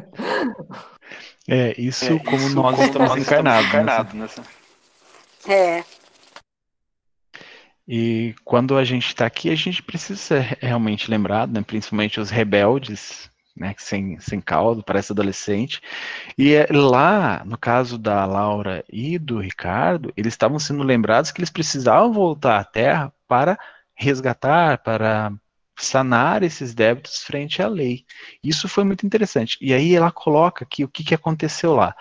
[1.48, 3.68] É, isso é, como isso nós como estamos encarnados.
[3.68, 4.42] Encarnado nessa...
[5.48, 5.84] É.
[7.88, 13.30] E quando a gente está aqui, a gente precisa realmente lembrado, né, principalmente os rebeldes,
[13.56, 15.80] né, sem, sem caldo, parece adolescente.
[16.36, 21.40] E é lá, no caso da Laura e do Ricardo, eles estavam sendo lembrados que
[21.40, 23.58] eles precisavam voltar à Terra para
[23.94, 25.32] resgatar, para
[25.78, 28.04] sanar esses débitos frente à lei.
[28.42, 29.58] Isso foi muito interessante.
[29.60, 31.94] E aí ela coloca aqui o que, que aconteceu lá,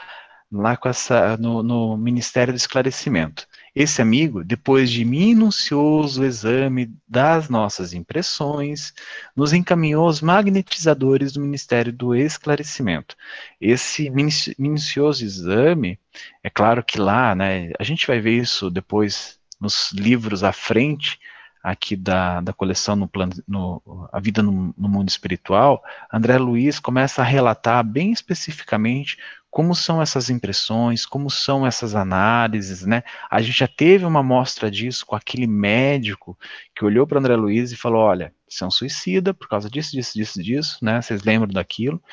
[0.52, 3.48] lá com essa, no, no Ministério do Esclarecimento.
[3.76, 8.94] Esse amigo, depois de minucioso exame das nossas impressões,
[9.36, 13.18] nos encaminhou aos magnetizadores do Ministério do Esclarecimento.
[13.60, 14.10] Esse
[14.58, 16.00] minucioso exame,
[16.42, 21.20] é claro que lá, né, a gente vai ver isso depois nos livros à frente,
[21.66, 23.82] aqui da, da coleção no plano, no,
[24.14, 29.18] A Vida no, no Mundo Espiritual, André Luiz começa a relatar bem especificamente
[29.50, 33.04] como são essas impressões, como são essas análises, né?
[33.32, 36.38] A gente já teve uma amostra disso com aquele médico
[36.76, 39.92] que olhou para André Luiz e falou: olha, você é um suicida por causa disso,
[39.94, 41.02] disso, disso, disso, né?
[41.02, 42.04] Vocês lembram daquilo?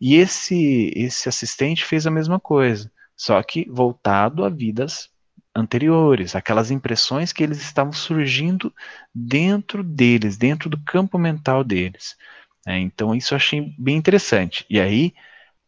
[0.00, 5.10] E esse, esse assistente fez a mesma coisa, só que voltado a vidas
[5.54, 8.74] anteriores, aquelas impressões que eles estavam surgindo
[9.14, 12.16] dentro deles, dentro do campo mental deles.
[12.66, 14.66] É, então, isso eu achei bem interessante.
[14.68, 15.14] E aí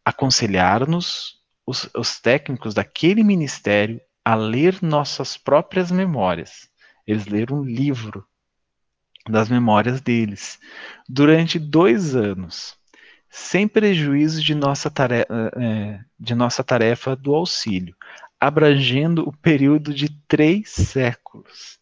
[0.03, 6.69] aconselhar-nos os, os técnicos daquele ministério a ler nossas próprias memórias.
[7.05, 8.25] Eles leram um livro
[9.29, 10.59] das memórias deles
[11.07, 12.75] durante dois anos,
[13.29, 17.95] sem prejuízo de nossa tarefa, é, de nossa tarefa do auxílio,
[18.39, 21.79] abrangendo o período de três séculos.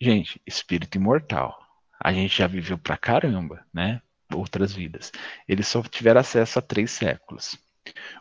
[0.00, 1.58] Gente, espírito imortal.
[2.02, 4.00] A gente já viveu pra caramba, né?
[4.36, 5.12] outras vidas.
[5.48, 7.58] Eles só tiveram acesso a três séculos.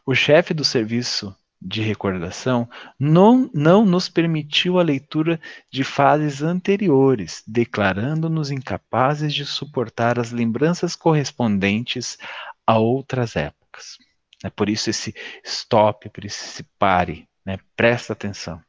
[0.06, 7.44] O chefe do serviço de recordação não, não nos permitiu a leitura de fases anteriores,
[7.46, 12.18] declarando-nos incapazes de suportar as lembranças correspondentes
[12.66, 13.98] a outras épocas.
[14.44, 17.58] É por isso esse stop, por isso esse pare, né?
[17.76, 18.62] presta atenção.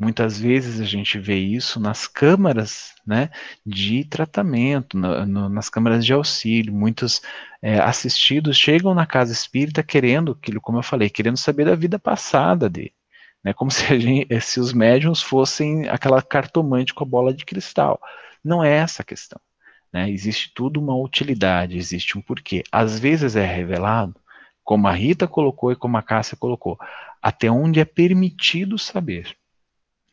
[0.00, 3.28] Muitas vezes a gente vê isso nas câmaras né,
[3.66, 6.72] de tratamento, no, no, nas câmaras de auxílio.
[6.72, 7.20] Muitos
[7.60, 11.98] é, assistidos chegam na casa espírita querendo, aquilo, como eu falei, querendo saber da vida
[11.98, 12.94] passada dele.
[13.44, 18.00] Né, como se, gente, se os médiums fossem aquela cartomante com a bola de cristal.
[18.42, 19.38] Não é essa a questão.
[19.92, 22.62] Né, existe tudo uma utilidade, existe um porquê.
[22.72, 24.16] Às vezes é revelado,
[24.64, 26.78] como a Rita colocou e como a Cássia colocou,
[27.22, 29.36] até onde é permitido saber.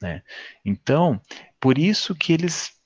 [0.02, 0.22] Né?
[0.64, 1.20] Então,
[1.60, 2.78] por isso que eles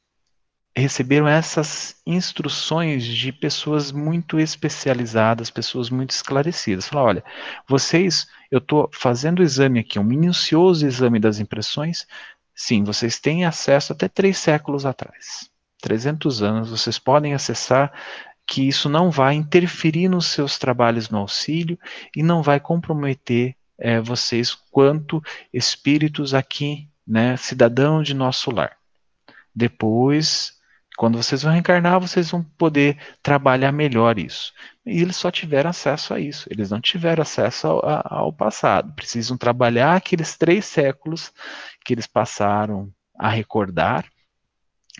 [0.76, 6.88] receberam essas instruções de pessoas muito especializadas, pessoas muito esclarecidas.
[6.88, 7.24] Falaram, olha,
[7.68, 12.08] vocês, eu estou fazendo o exame aqui, um minucioso exame das impressões,
[12.56, 15.50] sim, vocês têm acesso até três séculos atrás.
[15.82, 17.92] 300 anos, vocês podem acessar
[18.48, 21.78] que isso não vai interferir nos seus trabalhos no auxílio
[22.16, 28.78] e não vai comprometer é, vocês quanto espíritos aqui né, cidadão de nosso lar.
[29.54, 30.54] Depois,
[30.96, 34.54] quando vocês vão reencarnar, vocês vão poder trabalhar melhor isso.
[34.86, 38.94] E eles só tiveram acesso a isso, eles não tiveram acesso ao, ao passado.
[38.94, 41.34] Precisam trabalhar aqueles três séculos
[41.84, 44.06] que eles passaram a recordar,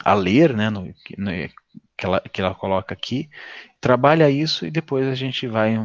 [0.04, 0.86] a ler, né, no,
[1.18, 1.32] no,
[1.98, 3.30] que ela, que ela coloca aqui,
[3.80, 5.78] trabalha isso e depois a gente vai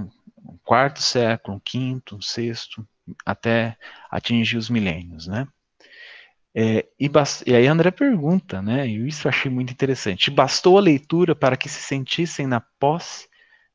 [0.48, 2.86] um, quarto século, um quinto, um sexto,
[3.24, 3.76] até
[4.10, 5.46] atingir os milênios, né?
[6.54, 7.10] É, e,
[7.46, 8.88] e, aí André pergunta, né?
[8.88, 10.30] E isso eu achei muito interessante.
[10.30, 13.28] Bastou a leitura para que se sentissem na posse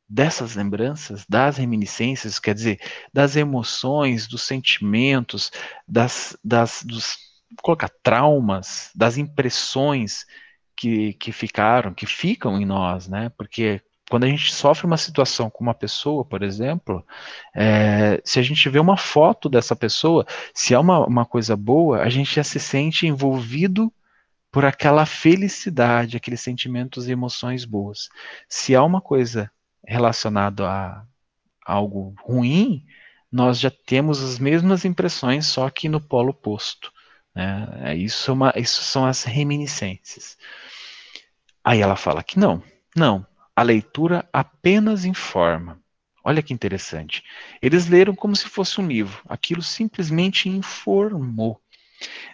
[0.10, 2.80] dessas lembranças, das reminiscências, quer dizer,
[3.14, 5.52] das emoções, dos sentimentos,
[5.88, 7.18] das, das dos
[7.62, 10.26] colocar traumas, das impressões
[10.76, 13.30] que, que ficaram, que ficam em nós, né?
[13.38, 17.02] Porque quando a gente sofre uma situação com uma pessoa, por exemplo,
[17.56, 22.02] é, se a gente vê uma foto dessa pessoa, se é uma, uma coisa boa,
[22.02, 23.90] a gente já se sente envolvido
[24.52, 28.10] por aquela felicidade, aqueles sentimentos e emoções boas.
[28.50, 29.50] Se há uma coisa
[29.88, 31.06] relacionada a
[31.66, 32.84] algo ruim,
[33.32, 36.92] nós já temos as mesmas impressões, só que no polo oposto.
[37.34, 37.66] Né?
[37.82, 40.38] É, isso, é uma, isso são as reminiscências.
[41.64, 42.62] Aí ela fala que não,
[42.94, 43.26] não,
[43.62, 45.80] a leitura apenas informa.
[46.24, 47.24] Olha que interessante.
[47.62, 49.22] Eles leram como se fosse um livro.
[49.30, 51.62] Aquilo simplesmente informou.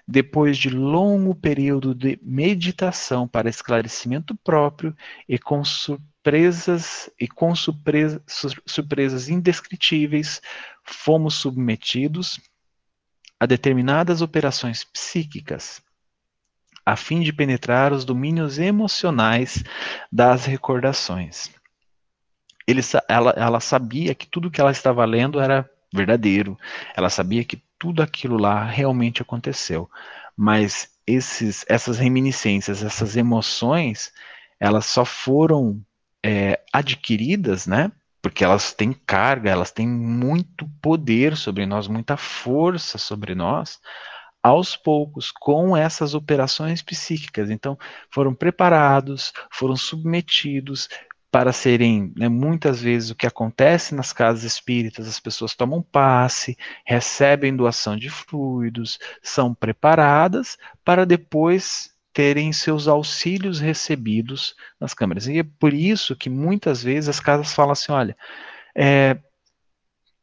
[0.07, 4.95] Depois de longo período de meditação para esclarecimento próprio
[5.27, 8.23] e com surpresas e com surpresa,
[8.65, 10.41] surpresas indescritíveis,
[10.81, 12.39] fomos submetidos
[13.37, 15.81] a determinadas operações psíquicas
[16.87, 19.61] a fim de penetrar os domínios emocionais
[20.09, 21.51] das recordações.
[22.65, 26.57] Ele, ela, ela sabia que tudo que ela estava lendo era verdadeiro,
[26.95, 29.91] ela sabia que tudo aquilo lá realmente aconteceu,
[30.33, 34.13] mas esses, essas reminiscências, essas emoções,
[34.57, 35.81] elas só foram
[36.23, 37.91] é, adquiridas, né?
[38.21, 43.77] Porque elas têm carga, elas têm muito poder sobre nós, muita força sobre nós,
[44.47, 47.49] aos poucos com essas operações psíquicas.
[47.49, 47.77] Então,
[48.09, 50.87] foram preparados, foram submetidos
[51.29, 56.57] para serem, né, muitas vezes o que acontece nas casas espíritas, as pessoas tomam passe,
[56.85, 65.27] recebem doação de fluidos, são preparadas para depois terem seus auxílios recebidos nas câmaras.
[65.27, 68.17] E é por isso que muitas vezes as casas falam assim: olha,
[68.73, 69.17] é,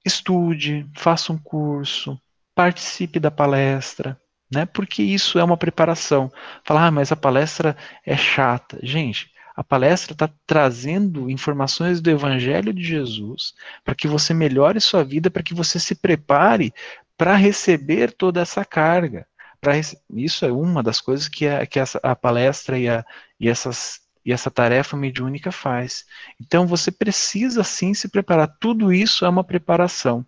[0.04, 2.18] estude, faça um curso,
[2.54, 4.20] participe da palestra,
[4.52, 4.66] né?
[4.66, 6.30] Porque isso é uma preparação.
[6.64, 8.78] Falar, ah, mas a palestra é chata.
[8.82, 15.04] Gente, a palestra está trazendo informações do Evangelho de Jesus para que você melhore sua
[15.04, 16.72] vida, para que você se prepare
[17.16, 19.26] para receber toda essa carga.
[20.10, 23.04] Isso é uma das coisas que, a, que essa, a palestra e, a,
[23.40, 26.04] e, essas, e essa tarefa mediúnica faz.
[26.40, 28.56] Então você precisa sim se preparar.
[28.60, 30.26] Tudo isso é uma preparação.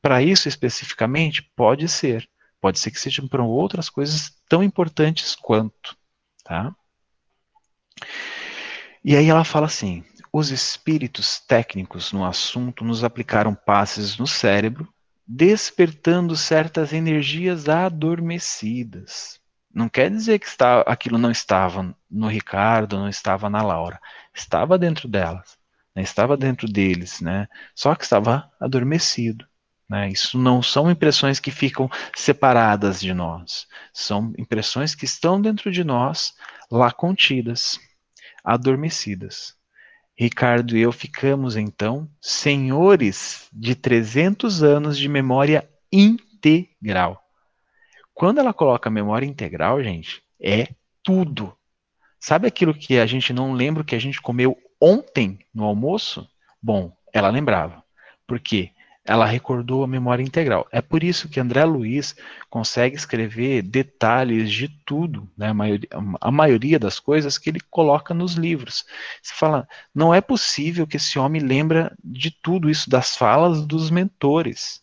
[0.00, 2.28] Para isso especificamente, pode ser.
[2.60, 5.96] Pode ser que sejam para outras coisas tão importantes quanto.
[6.44, 6.74] Tá?
[9.04, 14.92] E aí ela fala assim: os espíritos técnicos no assunto nos aplicaram passes no cérebro,
[15.26, 19.40] despertando certas energias adormecidas.
[19.72, 24.00] Não quer dizer que está, aquilo não estava no Ricardo, não estava na Laura.
[24.34, 25.58] Estava dentro delas,
[25.94, 26.02] né?
[26.02, 27.46] estava dentro deles, né?
[27.74, 29.46] só que estava adormecido.
[29.88, 30.08] Né?
[30.08, 35.84] Isso não são impressões que ficam separadas de nós, são impressões que estão dentro de
[35.84, 36.34] nós,
[36.70, 37.78] lá contidas,
[38.44, 39.54] adormecidas.
[40.18, 47.22] Ricardo e eu ficamos então senhores de 300 anos de memória integral.
[48.14, 50.68] Quando ela coloca memória integral, gente, é
[51.02, 51.54] tudo.
[52.18, 56.26] Sabe aquilo que a gente não lembra que a gente comeu ontem no almoço?
[56.62, 57.84] Bom, ela lembrava.
[58.26, 58.70] Por quê?
[59.06, 60.66] Ela recordou a memória integral.
[60.72, 62.16] É por isso que André Luiz
[62.50, 65.48] consegue escrever detalhes de tudo, né?
[65.48, 65.88] a, maioria,
[66.20, 68.84] a maioria das coisas que ele coloca nos livros.
[69.22, 73.90] Você fala, não é possível que esse homem lembra de tudo isso, das falas dos
[73.90, 74.82] mentores.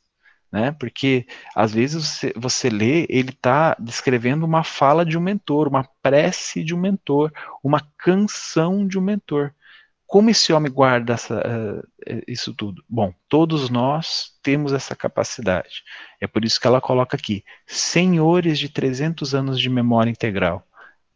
[0.49, 0.71] Né?
[0.71, 5.83] Porque às vezes você, você lê, ele está descrevendo uma fala de um mentor, uma
[6.01, 7.31] prece de um mentor,
[7.61, 9.51] uma canção de um mentor.
[10.13, 12.85] Como esse homem guarda essa, uh, isso tudo?
[12.87, 15.83] Bom, todos nós temos essa capacidade.
[16.21, 20.67] É por isso que ela coloca aqui: senhores de 300 anos de memória integral.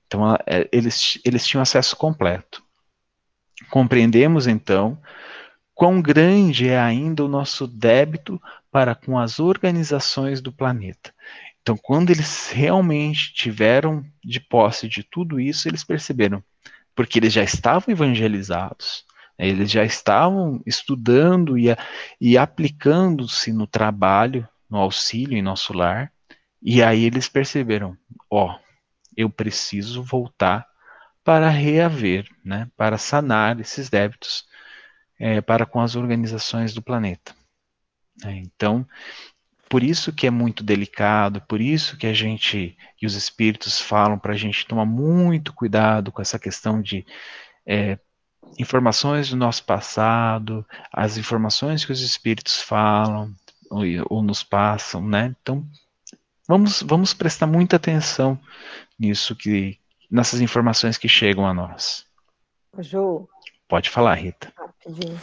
[0.08, 2.64] Então, é, eles, eles tinham acesso completo.
[3.70, 5.00] Compreendemos, então,
[5.76, 8.42] quão grande é ainda o nosso débito
[8.72, 11.14] para com as organizações do planeta.
[11.62, 16.44] Então, quando eles realmente tiveram de posse de tudo isso, eles perceberam
[16.98, 19.06] porque eles já estavam evangelizados,
[19.38, 21.68] né, eles já estavam estudando e,
[22.20, 26.12] e aplicando-se no trabalho, no auxílio em nosso lar,
[26.60, 27.96] e aí eles perceberam:
[28.32, 28.60] ó, oh,
[29.16, 30.68] eu preciso voltar
[31.24, 34.48] para reaver, né, para sanar esses débitos
[35.20, 37.36] é, para com as organizações do planeta.
[38.26, 38.88] É, então,
[39.70, 44.18] por isso que é muito delicado, por isso que a gente e os espíritos falam
[44.18, 47.06] para a gente tomar muito cuidado com essa questão de
[47.66, 48.00] é,
[48.58, 53.34] informações do nosso passado, as informações que os espíritos falam
[53.70, 55.36] ou, ou nos passam, né?
[55.42, 55.66] Então,
[56.48, 58.40] vamos, vamos prestar muita atenção
[58.98, 59.78] nisso que
[60.10, 62.06] nessas informações que chegam a nós.
[62.80, 63.28] Ju.
[63.68, 64.54] Pode falar, Rita.
[64.58, 65.20] Rapidinho.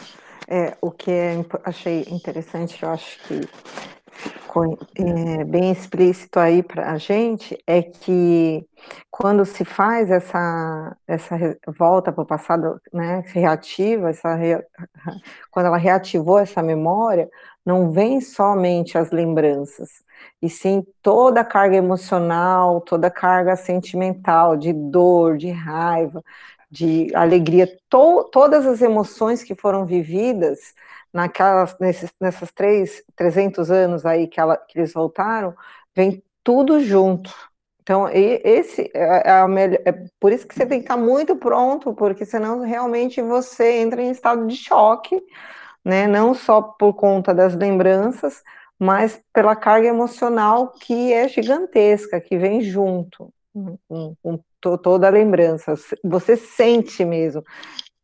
[0.47, 3.41] É, o que é, achei interessante, eu acho que
[4.95, 8.65] é, bem explícito aí para a gente, é que
[9.11, 11.37] quando se faz essa, essa
[11.77, 14.37] volta para o passado, né, se reativa, essa,
[15.51, 17.29] quando ela reativou essa memória,
[17.65, 20.03] não vem somente as lembranças,
[20.41, 26.23] e sim toda a carga emocional, toda a carga sentimental, de dor, de raiva,
[26.69, 30.73] de alegria, to, todas as emoções que foram vividas
[31.15, 35.55] naquelas, nesses, nessas três, 300 anos aí que, ela, que eles voltaram,
[35.95, 37.33] vem tudo junto.
[37.81, 41.93] Então, esse é, é, melhor, é, por isso que você tem que estar muito pronto,
[41.93, 45.23] porque senão realmente você entra em estado de choque,
[45.85, 46.05] né?
[46.05, 48.43] Não só por conta das lembranças,
[48.77, 53.31] mas pela carga emocional que é gigantesca, que vem junto
[53.87, 55.75] com, com toda a lembrança.
[56.03, 57.41] Você sente mesmo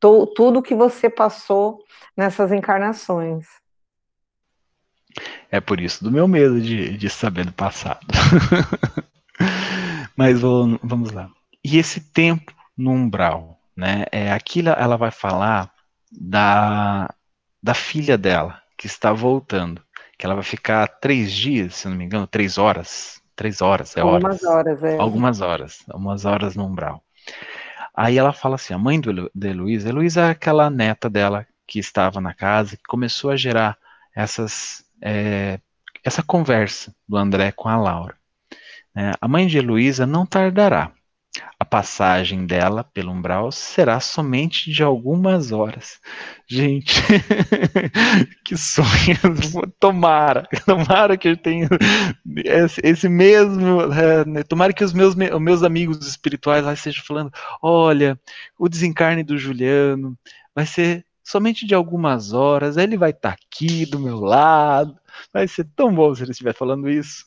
[0.01, 1.81] to, tudo que você passou
[2.15, 3.47] nessas encarnações.
[5.49, 8.05] É por isso do meu medo de, de saber do passado.
[10.15, 11.29] Mas vou, vamos lá.
[11.63, 14.05] E esse tempo no umbral, né?
[14.11, 15.71] É, aqui ela vai falar
[16.11, 17.13] da,
[17.61, 19.81] da filha dela, que está voltando.
[20.17, 24.01] Que ela vai ficar três dias, se não me engano, três horas três horas, é
[24.01, 24.83] Algumas horas.
[24.83, 24.97] é.
[24.97, 27.03] Algumas horas, algumas horas no umbral.
[27.93, 31.79] Aí ela fala assim, a mãe do, de Heloísa, Heloísa é aquela neta dela que
[31.79, 33.77] estava na casa, que começou a gerar
[34.15, 35.59] essas, é,
[36.03, 38.15] essa conversa do André com a Laura.
[38.95, 40.91] É, a mãe de Heloísa não tardará,
[41.59, 45.99] a passagem dela pelo umbral será somente de algumas horas.
[46.47, 46.95] Gente,
[48.43, 48.87] que sonho!
[49.79, 51.69] Tomara, tomara que eu tenha
[52.83, 53.81] esse, mesmo.
[53.93, 57.31] É, né, tomara que os meus, meus amigos espirituais lá estejam falando:
[57.61, 58.19] olha,
[58.57, 60.17] o desencarne do Juliano
[60.55, 64.97] vai ser somente de algumas horas, ele vai estar aqui do meu lado.
[65.31, 67.23] Vai ser tão bom se ele estiver falando isso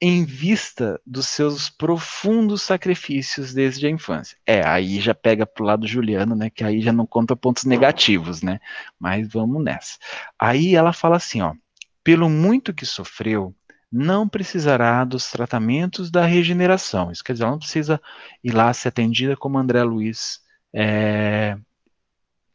[0.00, 4.38] em vista dos seus profundos sacrifícios desde a infância.
[4.46, 8.42] É, aí já pega pro lado Juliano, né, que aí já não conta pontos negativos,
[8.42, 8.60] né?
[8.98, 9.98] Mas vamos nessa.
[10.38, 11.54] Aí ela fala assim, ó:
[12.02, 13.54] "Pelo muito que sofreu,
[13.92, 17.10] não precisará dos tratamentos da regeneração.
[17.10, 18.00] Isso quer dizer, ela não precisa
[18.42, 20.40] ir lá ser atendida como André Luiz
[20.72, 21.56] é,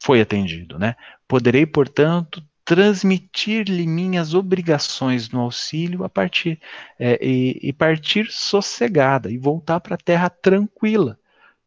[0.02, 0.96] foi atendido, né?
[1.28, 6.60] Poderei, portanto, transmitir-lhe minhas obrigações no auxílio a partir
[7.00, 11.18] é, e, e, partir sossegada e voltar para a terra tranquila,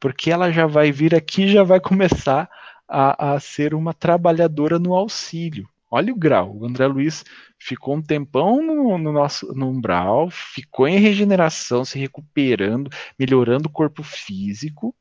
[0.00, 2.50] porque ela já vai vir aqui já vai começar
[2.88, 5.68] a, a ser uma trabalhadora no auxílio.
[5.90, 6.54] Olha o grau.
[6.56, 7.24] O André Luiz
[7.58, 13.72] ficou um tempão no, no, nosso no umbral, ficou em regeneração, se recuperando, melhorando o
[13.72, 14.94] corpo físico,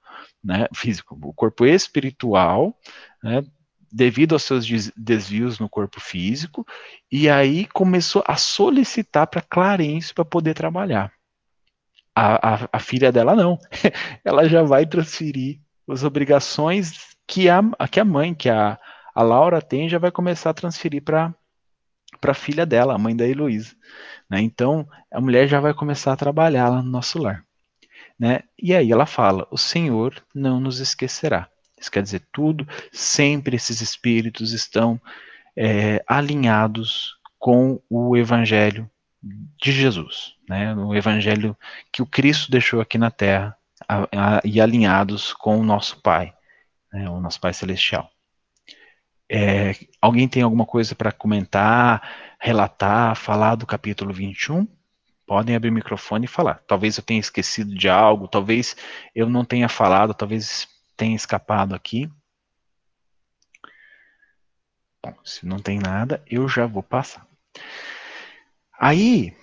[0.43, 0.68] né?
[0.74, 2.78] Físico, o corpo espiritual,
[3.22, 3.43] né?
[3.92, 4.66] Devido aos seus
[4.96, 6.66] desvios no corpo físico,
[7.12, 11.12] e aí começou a solicitar para Clarence para poder trabalhar.
[12.16, 13.60] A, a, a, filha dela não,
[14.26, 17.62] ela já vai transferir as obrigações que a,
[17.92, 18.78] que a mãe, que a,
[19.14, 21.34] a Laura tem, já vai começar a transferir para
[22.20, 23.76] para a filha dela, a mãe da Heloísa.
[24.30, 24.42] Né?
[24.42, 27.44] Então, a mulher já vai começar a trabalhar lá no nosso lar.
[28.20, 28.42] Né?
[28.58, 31.50] E aí ela fala: O Senhor não nos esquecerá.
[31.80, 34.99] Isso quer dizer tudo, sempre esses espíritos estão
[35.55, 38.89] é, alinhados com o Evangelho
[39.61, 40.73] de Jesus, né?
[40.75, 41.55] o Evangelho
[41.91, 43.55] que o Cristo deixou aqui na Terra
[43.88, 46.34] a, a, e alinhados com o nosso Pai,
[46.91, 47.09] né?
[47.09, 48.09] o nosso Pai Celestial.
[49.30, 54.67] É, alguém tem alguma coisa para comentar, relatar, falar do capítulo 21?
[55.25, 56.61] Podem abrir o microfone e falar.
[56.65, 58.78] Talvez eu tenha esquecido de algo, talvez
[59.13, 60.67] eu não tenha falado, talvez
[60.98, 62.10] tem escapado aqui.
[65.04, 67.26] Bom, se não tem nada, eu já vou passar.
[68.80, 69.34] Aí,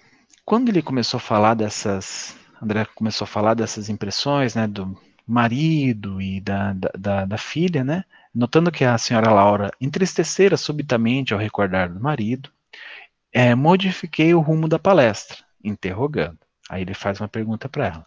[0.44, 6.20] quando ele começou a falar dessas, André começou a falar dessas impressões, né, do marido
[6.20, 11.40] e da, da, da, da filha, né, notando que a senhora Laura entristecera subitamente ao
[11.40, 12.50] recordar do marido,
[13.32, 16.38] é, modifiquei o rumo da palestra, interrogando.
[16.68, 18.06] Aí ele faz uma pergunta para ela.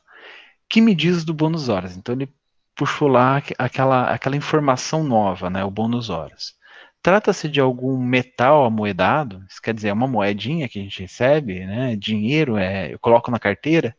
[0.70, 1.96] Que me diz do bônus horas?
[1.96, 2.30] Então ele
[2.78, 6.54] puxou lá aquela, aquela informação nova, né, o bônus horas.
[7.02, 11.66] Trata-se de algum metal amoedado, isso quer dizer, é uma moedinha que a gente recebe,
[11.66, 13.96] né, dinheiro, é, eu coloco na carteira.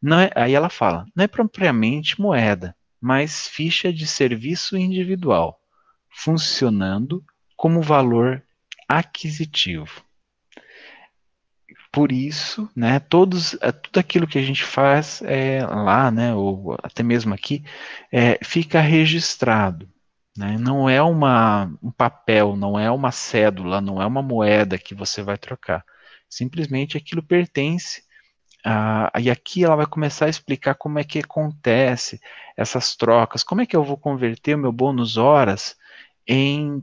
[0.00, 5.58] Não é, aí ela fala, não é propriamente moeda, mas ficha de serviço individual,
[6.08, 7.24] funcionando
[7.56, 8.42] como valor
[8.88, 10.07] aquisitivo.
[11.98, 16.76] Por isso, né, todos, é, tudo aquilo que a gente faz é, lá, né, ou
[16.80, 17.64] até mesmo aqui,
[18.12, 19.88] é, fica registrado.
[20.36, 24.94] Né, não é uma, um papel, não é uma cédula, não é uma moeda que
[24.94, 25.84] você vai trocar.
[26.30, 28.04] Simplesmente aquilo pertence
[29.20, 32.20] e aqui ela vai começar a explicar como é que acontece
[32.56, 35.76] essas trocas, como é que eu vou converter o meu bônus horas
[36.28, 36.80] em,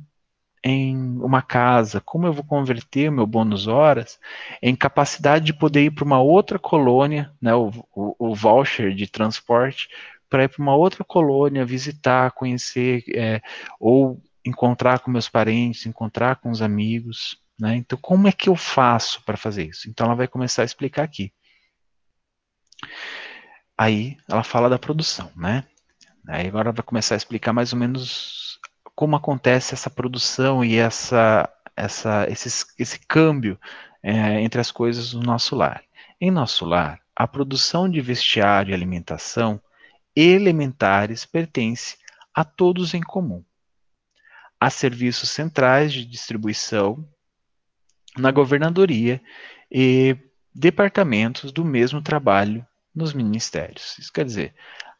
[0.67, 4.19] em uma casa, como eu vou converter o meu bônus horas
[4.59, 9.05] em capacidade de poder ir para uma outra colônia, né, o, o, o voucher de
[9.05, 9.87] transporte,
[10.27, 13.41] para ir para uma outra colônia, visitar, conhecer, é,
[13.79, 17.39] ou encontrar com meus parentes, encontrar com os amigos.
[17.59, 17.75] Né?
[17.75, 19.87] Então, como é que eu faço para fazer isso?
[19.87, 21.31] Então, ela vai começar a explicar aqui.
[23.77, 25.63] Aí ela fala da produção, né?
[26.27, 28.44] Aí agora vai começar a explicar mais ou menos
[28.95, 33.59] como acontece essa produção e essa, essa, esse, esse câmbio
[34.01, 35.83] é, entre as coisas do nosso lar.
[36.19, 39.61] Em nosso lar, a produção de vestiário e alimentação
[40.15, 41.97] elementares pertence
[42.33, 43.43] a todos em comum.
[44.59, 47.05] Há serviços centrais de distribuição
[48.17, 49.21] na governadoria
[49.69, 50.15] e
[50.53, 52.65] departamentos do mesmo trabalho
[52.95, 53.97] nos ministérios.
[53.99, 54.55] Isso quer dizer,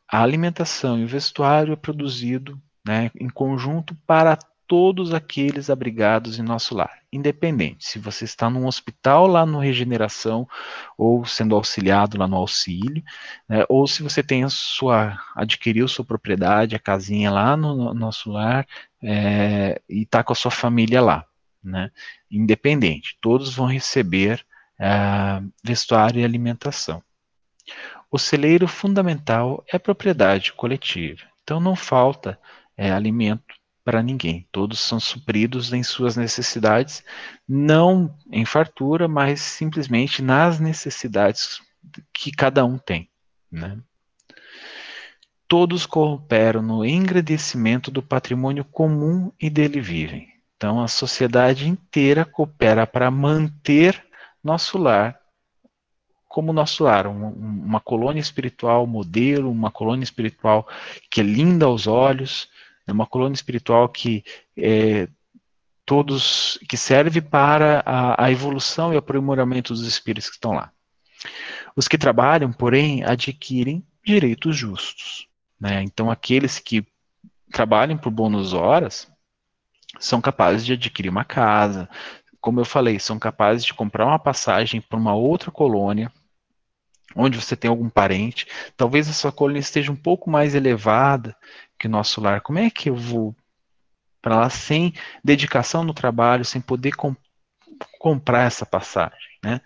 [0.06, 6.44] a alimentação e o vestuário é produzido né, em conjunto para todos aqueles abrigados em
[6.44, 10.48] nosso lar, independente se você está num hospital lá no Regeneração
[10.98, 13.04] ou sendo auxiliado lá no auxílio,
[13.48, 17.94] né, ou se você tem a sua adquiriu sua propriedade, a casinha lá no, no
[17.94, 18.66] nosso lar
[19.04, 21.26] é, e está com a sua família lá,
[21.64, 21.92] né,
[22.30, 24.44] independente, todos vão receber
[24.80, 27.04] é, vestuário e alimentação.
[28.12, 32.40] O celeiro fundamental é propriedade coletiva, então não falta
[32.78, 34.48] é, alimento para ninguém.
[34.52, 37.04] Todos são supridos em suas necessidades,
[37.48, 41.62] não em fartura, mas simplesmente nas necessidades
[42.12, 43.08] que cada um tem.
[43.52, 43.78] Né?
[45.48, 50.34] Todos cooperam no engrandecimento do patrimônio comum e dele vivem.
[50.58, 54.04] Então, a sociedade inteira coopera para manter
[54.44, 55.20] nosso lar
[56.36, 60.68] como nosso lar, um, uma colônia espiritual modelo, uma colônia espiritual
[61.10, 62.50] que é linda aos olhos,
[62.88, 64.24] é uma colônia espiritual que
[64.58, 65.08] é,
[65.86, 70.72] todos que serve para a, a evolução e aprimoramento dos espíritos que estão lá.
[71.76, 75.28] Os que trabalham, porém, adquirem direitos justos.
[75.60, 75.84] Né?
[75.84, 76.86] Então, aqueles que
[77.52, 79.12] trabalham por bônus horas
[80.00, 81.90] são capazes de adquirir uma casa,
[82.42, 86.12] como eu falei, são capazes de comprar uma passagem para uma outra colônia,
[87.16, 91.36] onde você tem algum parente, talvez a sua coluna esteja um pouco mais elevada
[91.80, 92.42] que nosso lar.
[92.42, 93.36] Como é que eu vou
[94.22, 97.18] para lá sem dedicação no trabalho, sem poder comp
[98.00, 99.60] comprar essa passagem, né?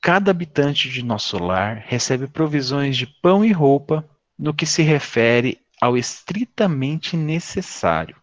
[0.00, 4.08] Cada habitante de nosso lar recebe provisões de pão e roupa
[4.38, 8.16] no que se refere ao estritamente necessário,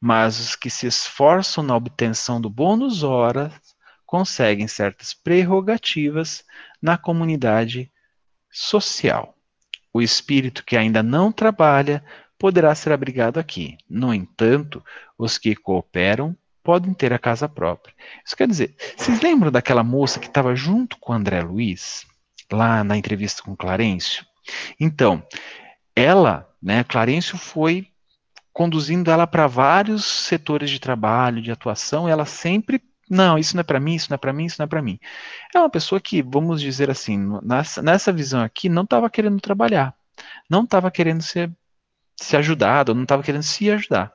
[0.00, 3.52] mas os que se esforçam na obtenção do bônus horas
[4.06, 6.44] conseguem certas prerrogativas
[6.80, 7.90] na comunidade
[8.50, 9.36] social.
[9.92, 12.04] O espírito que ainda não trabalha
[12.38, 13.76] poderá ser abrigado aqui.
[13.88, 14.82] No entanto,
[15.16, 17.94] os que cooperam podem ter a casa própria.
[18.24, 22.06] Isso quer dizer, vocês lembram daquela moça que estava junto com André Luiz,
[22.50, 24.24] lá na entrevista com Clarencio?
[24.78, 25.22] Então,
[25.94, 27.88] ela, né, Clarencio foi
[28.52, 32.82] conduzindo ela para vários setores de trabalho, de atuação, ela sempre
[33.12, 34.80] não, isso não é para mim, isso não é para mim, isso não é para
[34.80, 34.98] mim.
[35.54, 39.94] É uma pessoa que, vamos dizer assim, nessa, nessa visão aqui, não estava querendo trabalhar,
[40.48, 41.52] não estava querendo ser,
[42.16, 44.10] se ajudada, não estava querendo se ajudar.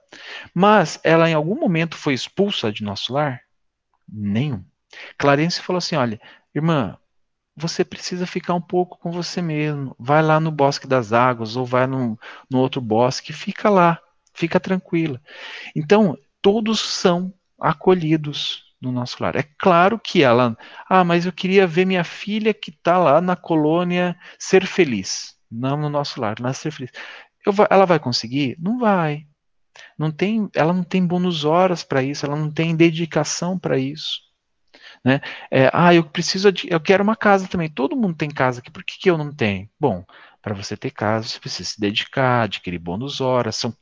[0.51, 3.41] Mas ela em algum momento foi expulsa de nosso lar?
[4.11, 4.65] Nenhum.
[5.15, 6.19] Clarence falou assim: olha,
[6.55, 6.97] irmã,
[7.55, 9.95] você precisa ficar um pouco com você mesmo.
[9.99, 12.19] Vai lá no Bosque das Águas ou vai no,
[12.49, 13.99] no outro bosque, fica lá,
[14.33, 15.21] fica tranquila.
[15.75, 19.35] Então, todos são acolhidos no nosso lar.
[19.35, 20.55] É claro que ela,
[20.89, 25.77] ah, mas eu queria ver minha filha que está lá na colônia ser feliz, não
[25.77, 26.91] no nosso lar, lá ser feliz.
[27.45, 28.55] Eu, ela vai conseguir?
[28.59, 29.25] Não vai.
[29.97, 34.21] Não tem, ela não tem bônus horas para isso, ela não tem dedicação para isso.
[35.03, 35.21] Né?
[35.51, 37.69] É, ah, eu preciso, de, eu quero uma casa também.
[37.69, 39.69] Todo mundo tem casa aqui, por que, que eu não tenho?
[39.79, 40.03] Bom,
[40.41, 43.73] para você ter casa, você precisa se dedicar, adquirir bônus horas, são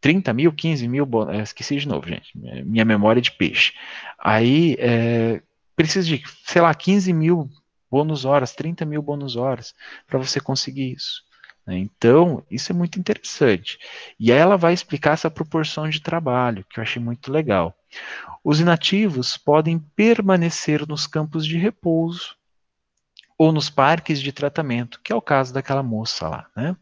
[0.00, 3.72] 30 mil, 15 mil, é, esqueci de novo, gente, minha memória é de peixe.
[4.18, 5.42] Aí, é,
[5.74, 7.50] precisa de, sei lá, 15 mil
[7.90, 9.74] bônus horas, 30 mil bônus horas,
[10.06, 11.22] para você conseguir isso.
[11.66, 11.78] Né?
[11.78, 13.78] Então, isso é muito interessante.
[14.18, 17.76] E aí ela vai explicar essa proporção de trabalho, que eu achei muito legal.
[18.44, 22.36] Os inativos podem permanecer nos campos de repouso
[23.38, 26.74] ou nos parques de tratamento, que é o caso daquela moça lá, né?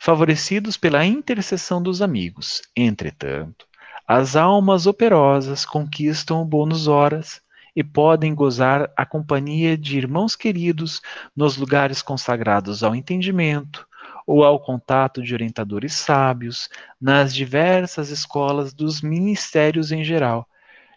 [0.00, 2.62] Favorecidos pela intercessão dos amigos.
[2.74, 3.66] Entretanto,
[4.08, 7.42] as almas operosas conquistam o bônus horas
[7.76, 11.02] e podem gozar a companhia de irmãos queridos
[11.36, 13.86] nos lugares consagrados ao entendimento,
[14.26, 16.68] ou ao contato de orientadores sábios
[17.00, 20.48] nas diversas escolas dos ministérios em geral.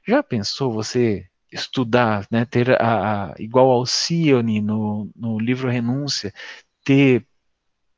[0.07, 6.33] Já pensou você estudar, né, ter a, a igual ao Cione no, no livro Renúncia,
[6.83, 7.25] ter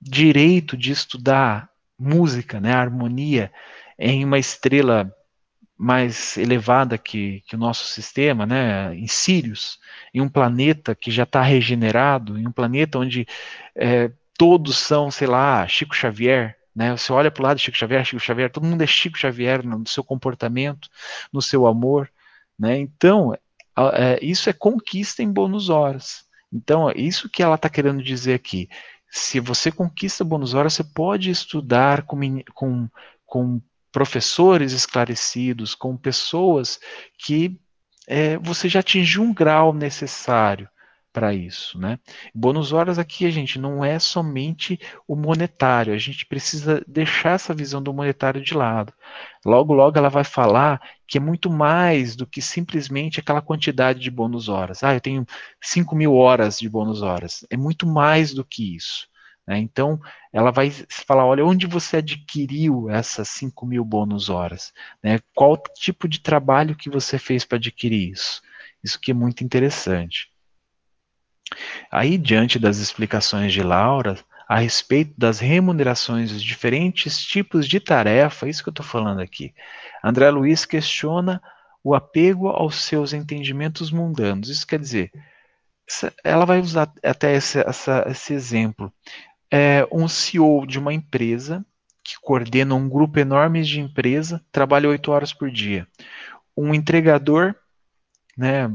[0.08, 3.52] direito de estudar música, né, harmonia
[3.98, 5.12] em uma estrela
[5.78, 9.80] mais elevada que, que o nosso sistema, né, em Sirius,
[10.14, 13.28] em um planeta que já está regenerado, em um planeta onde
[13.76, 16.92] é, todos são, sei lá, Chico Xavier, né?
[16.96, 19.66] Você olha para o lado de Chico Xavier, Chico Xavier, todo mundo é Chico Xavier
[19.66, 20.90] no seu comportamento,
[21.32, 22.10] no seu amor,
[22.60, 22.78] né?
[22.78, 23.34] Então,
[23.94, 26.26] é, isso é conquista em bônus horas.
[26.52, 28.70] Então, é isso que ela está querendo dizer aqui.
[29.18, 32.20] Se você conquista bônus horas, você pode estudar com,
[32.54, 32.90] com,
[33.26, 36.82] com professores esclarecidos, com pessoas
[37.18, 37.58] que
[38.06, 40.68] é, você já atingiu um grau necessário
[41.14, 41.98] para isso, né?
[42.34, 47.54] Bônus horas aqui, a gente, não é somente o monetário, a gente precisa deixar essa
[47.54, 48.92] visão do monetário de lado.
[49.46, 54.10] Logo, logo ela vai falar que é muito mais do que simplesmente aquela quantidade de
[54.10, 54.84] bônus horas.
[54.84, 55.26] Ah, eu tenho
[55.62, 57.46] 5 mil horas de bônus horas.
[57.50, 59.08] É muito mais do que isso.
[59.48, 59.60] Né?
[59.60, 60.00] Então,
[60.34, 64.74] ela vai falar, olha, onde você adquiriu essas 5 mil bônus horas?
[65.04, 65.20] Né?
[65.34, 68.42] Qual tipo de trabalho que você fez para adquirir isso?
[68.84, 70.30] Isso que é muito interessante.
[71.92, 78.48] Aí, diante das explicações de Laura a respeito das remunerações dos diferentes tipos de tarefa,
[78.48, 79.54] isso que eu estou falando aqui,
[80.04, 81.42] André Luiz questiona
[81.84, 84.50] o apego aos seus entendimentos mundanos.
[84.50, 85.12] Isso quer dizer,
[86.24, 88.92] ela vai usar até esse, essa, esse exemplo.
[89.52, 91.66] É um CEO de uma empresa
[92.04, 95.88] que coordena um grupo enorme de empresa, trabalha oito horas por dia.
[96.56, 97.56] Um entregador
[98.38, 98.72] né,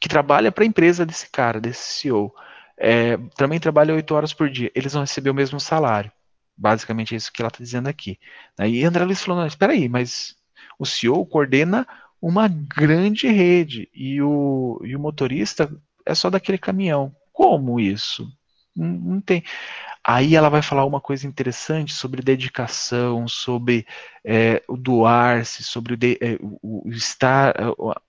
[0.00, 2.34] que trabalha para a empresa desse cara, desse CEO,
[2.78, 6.10] é, também trabalha oito horas por dia, eles vão receber o mesmo salário.
[6.56, 8.18] Basicamente é isso que ela está dizendo aqui.
[8.58, 10.34] E André Luiz falou, não, espera aí, mas
[10.78, 11.86] o CEO coordena
[12.20, 15.70] uma grande rede e o, e o motorista
[16.04, 17.14] é só daquele caminhão.
[17.32, 18.26] Como isso?
[18.74, 19.42] Não, não tem.
[20.04, 23.86] Aí ela vai falar uma coisa interessante sobre dedicação, sobre
[24.24, 27.54] é, o doar-se, sobre o, de, é, o, o estar,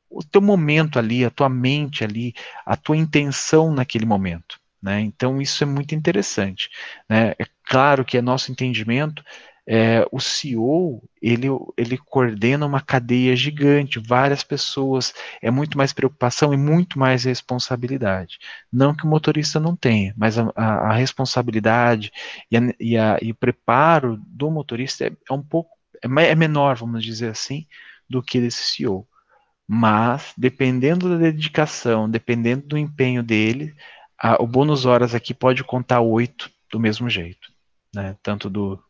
[0.10, 2.34] o teu momento ali, a tua mente ali,
[2.66, 4.60] a tua intenção naquele momento.
[4.82, 5.02] Né?
[5.02, 6.70] Então isso é muito interessante.
[7.10, 7.32] Né?
[7.40, 9.24] É claro que é nosso entendimento,
[9.70, 16.54] é, o CEO ele, ele coordena uma cadeia gigante, várias pessoas, é muito mais preocupação
[16.54, 18.40] e muito mais responsabilidade.
[18.72, 22.14] Não que o motorista não tenha, mas a, a, a responsabilidade
[22.50, 26.78] e, a, e, e, o preparo do motorista é, é um pouco é, é menor,
[26.78, 27.68] vamos dizer assim,
[28.10, 29.06] do que desse CEO.
[29.68, 33.76] Mas, dependendo da dedicação, dependendo do empenho dele,
[34.18, 37.52] a, o bônus horas aqui pode contar oito do mesmo jeito.
[37.94, 38.16] Né?
[38.24, 38.82] Tanto do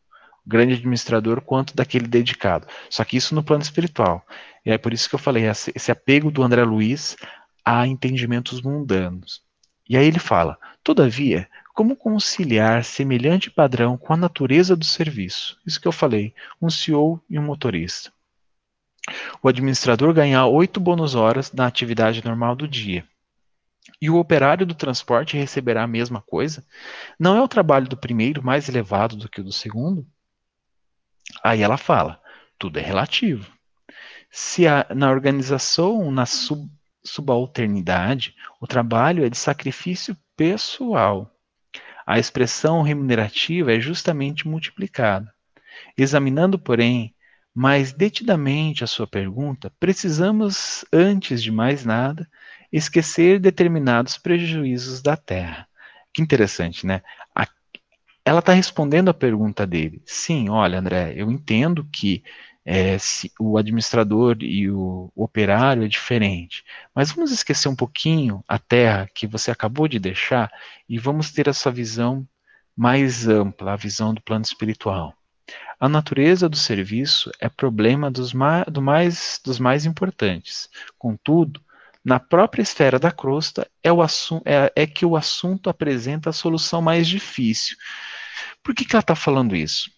[0.46, 2.66] grande administrador quanto daquele dedicado.
[2.88, 4.24] Só que isso no plano espiritual.
[4.64, 7.16] E é por isso que eu falei, esse apego do André Luiz
[7.64, 9.42] a entendimentos mundanos.
[9.88, 15.58] E aí ele fala: todavia, como conciliar semelhante padrão com a natureza do serviço?
[15.66, 18.12] Isso que eu falei, um CEO e um motorista
[19.42, 23.06] o administrador ganha oito bônus horas na atividade normal do dia.
[24.00, 26.64] E o operário do transporte receberá a mesma coisa?
[27.18, 30.06] Não é o trabalho do primeiro mais elevado do que o do segundo?
[31.42, 32.20] Aí ela fala:
[32.58, 33.50] tudo é relativo.
[34.30, 36.70] Se a, na organização, na sub,
[37.02, 41.34] subalternidade, o trabalho é de sacrifício pessoal.
[42.06, 45.32] A expressão remunerativa é justamente multiplicada.
[45.96, 47.14] Examinando, porém,
[47.54, 52.28] mais detidamente a sua pergunta, precisamos, antes de mais nada,
[52.72, 55.66] esquecer determinados prejuízos da Terra.
[56.12, 57.02] Que interessante, né?
[58.28, 60.02] ela está respondendo a pergunta dele.
[60.04, 62.22] Sim, olha, André, eu entendo que
[62.64, 66.62] é, se, o administrador e o operário é diferente.
[66.94, 70.52] Mas vamos esquecer um pouquinho a terra que você acabou de deixar
[70.86, 72.28] e vamos ter essa visão
[72.76, 75.14] mais ampla, a visão do plano espiritual.
[75.80, 80.68] A natureza do serviço é problema dos, ma do mais, dos mais importantes.
[80.98, 81.60] Contudo,
[82.04, 84.02] na própria esfera da crosta é, o
[84.44, 87.76] é, é que o assunto apresenta a solução mais difícil.
[88.62, 89.90] Por que, que ela está falando isso?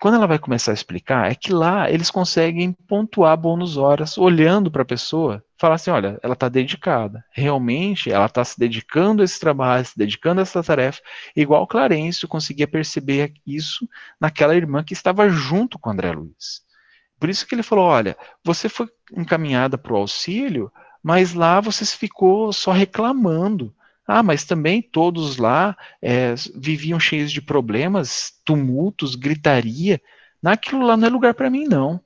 [0.00, 4.70] Quando ela vai começar a explicar, é que lá eles conseguem pontuar bônus horas, olhando
[4.70, 9.24] para a pessoa, falar assim: olha, ela está dedicada, realmente ela está se dedicando a
[9.24, 11.00] esse trabalho, se dedicando a essa tarefa,
[11.34, 13.88] igual Clarencio conseguia perceber isso
[14.20, 16.62] naquela irmã que estava junto com André Luiz.
[17.18, 20.70] Por isso que ele falou: olha, você foi encaminhada para o auxílio,
[21.02, 23.74] mas lá você ficou só reclamando.
[24.08, 30.00] Ah, mas também todos lá é, viviam cheios de problemas, tumultos, gritaria.
[30.42, 32.00] Naquilo lá não é lugar para mim, não.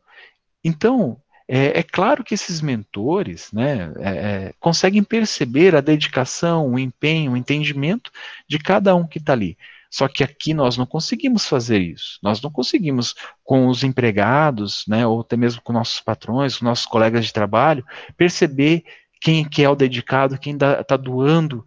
[0.65, 6.79] Então, é, é, claro que esses mentores né, é, é, conseguem perceber a dedicação, o
[6.79, 8.11] empenho, o entendimento
[8.49, 9.57] de cada um que está ali.
[9.89, 12.19] Só que aqui nós não conseguimos fazer isso.
[12.23, 16.87] Nós não conseguimos com os empregados, né, ou até mesmo com nossos patrões, com nossos
[16.87, 17.85] colegas de trabalho,
[18.17, 18.85] perceber
[19.21, 21.65] quem que é o dedicado, quem está doando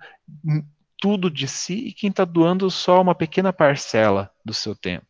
[0.97, 5.05] tudo de si e quem está doando só uma pequena parcela do seu tempo.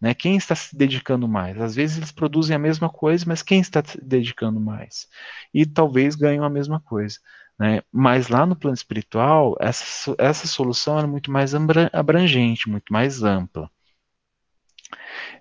[0.00, 0.14] Né?
[0.14, 1.60] Quem está se dedicando mais?
[1.60, 5.08] Às vezes eles produzem a mesma coisa, mas quem está se dedicando mais?
[5.52, 7.18] E talvez ganham a mesma coisa.
[7.58, 7.82] Né?
[7.90, 11.52] Mas lá no plano espiritual, essa, essa solução é muito mais
[11.92, 13.70] abrangente, muito mais ampla.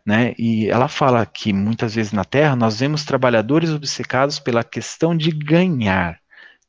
[0.05, 0.34] Né?
[0.38, 5.32] E ela fala que muitas vezes na Terra nós vemos trabalhadores obcecados pela questão de
[5.32, 6.19] ganhar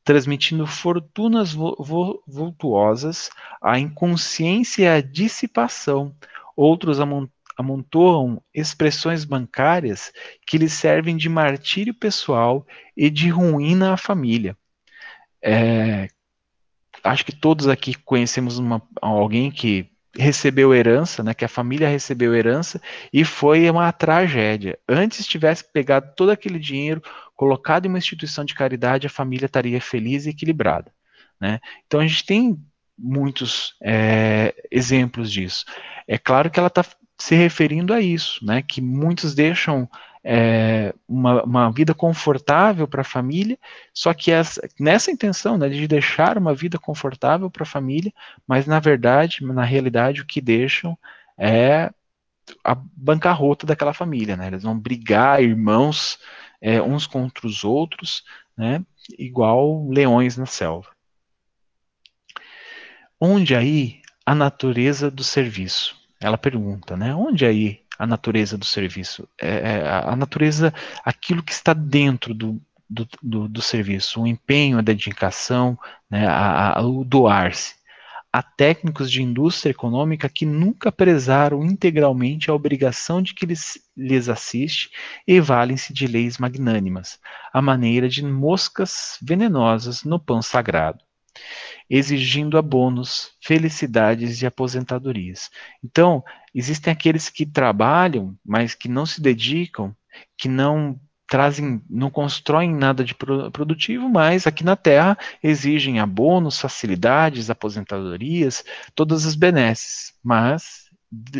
[0.06, 3.28] transmitindo fortunas vultuosas,
[3.60, 6.14] a inconsciência e a dissipação.
[6.56, 6.98] Outros
[7.58, 10.12] amontoam expressões bancárias
[10.46, 12.64] que lhes servem de martírio pessoal
[12.96, 14.56] e de ruína à família.
[15.42, 16.08] É,
[17.02, 22.34] acho que todos aqui conhecemos uma, alguém que recebeu herança, né, que a família recebeu
[22.34, 22.80] herança
[23.12, 24.78] e foi uma tragédia.
[24.88, 27.02] Antes tivesse pegado todo aquele dinheiro,
[27.34, 30.90] colocado em uma instituição de caridade, a família estaria feliz e equilibrada.
[31.40, 31.60] Né?
[31.86, 32.58] Então a gente tem
[32.98, 35.64] muitos é, exemplos disso.
[36.08, 36.84] É claro que ela está
[37.18, 39.88] se referindo a isso, né, que muitos deixam
[40.28, 43.56] é, uma, uma, vida confortável para a família,
[43.94, 48.12] só que essa, nessa intenção né, de deixar uma vida confortável para a família,
[48.44, 50.98] mas na verdade, na realidade, o que deixam
[51.38, 51.92] é
[52.64, 54.48] a bancarrota daquela família, né?
[54.48, 56.18] Eles vão brigar, irmãos,
[56.60, 58.24] é, uns contra os outros,
[58.56, 58.84] né?
[59.16, 60.88] Igual leões na selva.
[63.20, 65.96] Onde aí a natureza do serviço?
[66.20, 67.14] Ela pergunta, né?
[67.14, 69.28] Onde aí a natureza do serviço?
[69.40, 70.72] É, é a natureza,
[71.04, 75.78] aquilo que está dentro do, do, do, do serviço, o empenho, a dedicação,
[76.10, 76.26] né?
[76.26, 77.74] a, a, o doar-se.
[78.32, 84.28] Há técnicos de indústria econômica que nunca prezaram integralmente a obrigação de que lhes, lhes
[84.28, 84.90] assiste
[85.26, 87.18] e valem-se de leis magnânimas,
[87.50, 91.05] à maneira de moscas venenosas no pão sagrado,
[91.88, 95.50] exigindo abonos, felicidades e aposentadorias.
[95.84, 96.22] Então,
[96.54, 99.94] existem aqueles que trabalham, mas que não se dedicam,
[100.36, 107.50] que não trazem, não constroem nada de produtivo, mas aqui na Terra exigem abonos, facilidades,
[107.50, 108.64] aposentadorias,
[108.94, 110.86] todas as benesses, mas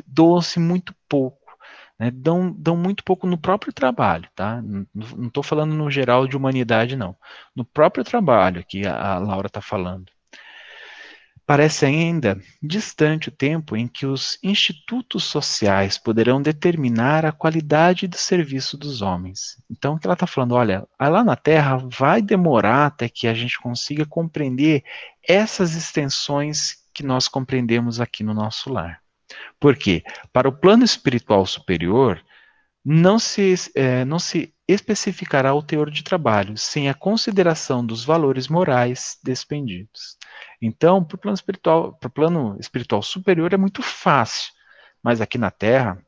[0.07, 1.45] doam-se muito pouco.
[1.99, 4.62] Né, dão, dão muito pouco no próprio trabalho, tá?
[4.62, 7.16] Não estou falando no geral de humanidade, não.
[7.55, 10.12] No próprio trabalho que a, Laura está falando.
[11.47, 18.16] Parece ainda distante o tempo em que os institutos sociais poderão determinar a qualidade do
[18.16, 19.57] serviço dos homens.
[19.70, 20.57] Então, o que ela está falando?
[20.57, 24.82] Olha, lá na Terra vai demorar até que a gente consiga compreender
[25.26, 29.01] essas extensões que nós compreendemos aqui no nosso lar.
[29.58, 30.02] Por quê?
[30.32, 32.22] Para o plano espiritual superior,
[32.84, 38.48] não se, é, não se especificará o teor de trabalho sem a consideração dos valores
[38.48, 40.16] morais despendidos.
[40.60, 44.52] Então, para o plano espiritual, para o plano espiritual superior é muito fácil,
[45.02, 46.00] mas aqui na Terra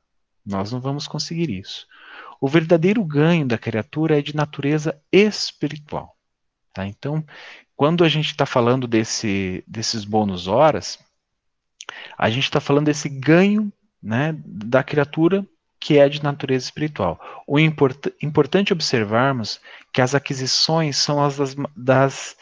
[0.44, 1.86] nós não vamos conseguir isso.
[2.40, 6.16] O verdadeiro ganho da criatura é de natureza espiritual.
[6.72, 6.86] Tá?
[6.86, 7.24] Então,
[7.74, 10.98] quando a gente está falando desse, desses bônus horas,
[12.18, 15.46] a gente está falando desse ganho né, da criatura
[15.80, 17.20] que é de natureza espiritual.
[17.46, 19.60] O import, importante observarmos
[19.92, 22.36] que as aquisições são as das, das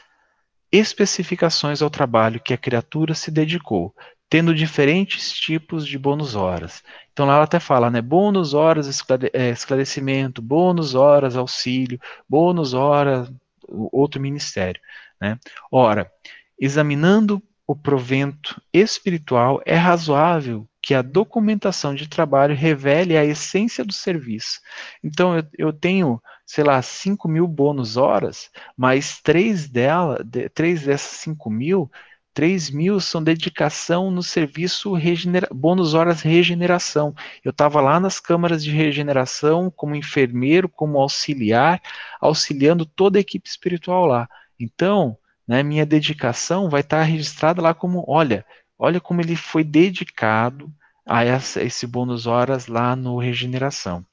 [0.73, 3.95] especificações ao trabalho que a criatura se dedicou,
[4.29, 6.83] tendo diferentes tipos de bônus horas.
[7.13, 8.89] Então lá ela até fala, né, bônus horas
[9.35, 13.31] é, esclarecimento, bônus horas auxílio, bônus horas
[13.69, 14.81] outro ministério,
[15.21, 15.39] né?
[15.71, 16.11] Ora,
[16.59, 23.93] examinando o provento espiritual, é razoável que a documentação de trabalho revele a essência do
[23.93, 24.61] serviço.
[25.03, 30.85] Então, eu, eu tenho, sei lá, 5 mil bônus horas, mas três, dela, de, três
[30.85, 31.91] dessas 5 mil
[32.37, 37.15] 3 mil são dedicação no serviço regenera bônus horas regeneração.
[37.43, 41.81] Eu estava lá nas câmaras de regeneração como enfermeiro, como auxiliar,
[42.21, 44.29] auxiliando toda a equipe espiritual lá.
[44.61, 45.17] Então,
[45.47, 48.45] né, minha dedicação vai estar registrada lá como, olha,
[48.79, 50.73] olha como ele foi dedicado
[51.07, 54.05] a essa, esse bônus horas lá no regeneração.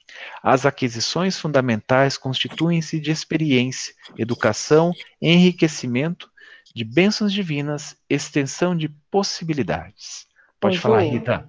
[0.42, 6.30] As aquisições fundamentais constituem-se de experiência, educação, enriquecimento
[6.72, 10.26] de bênçãos divinas, extensão de possibilidades.
[10.60, 11.48] Pode falar, Rita.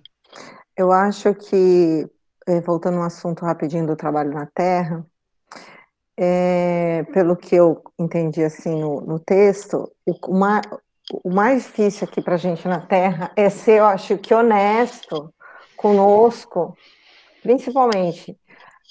[0.75, 2.07] Eu acho que,
[2.47, 5.05] eh, voltando ao assunto rapidinho do trabalho na Terra,
[6.17, 10.61] é, pelo que eu entendi assim no, no texto, o, mais,
[11.23, 15.33] o mais difícil aqui para a gente na Terra é ser, eu acho que, honesto
[15.75, 16.75] conosco,
[17.43, 18.37] principalmente.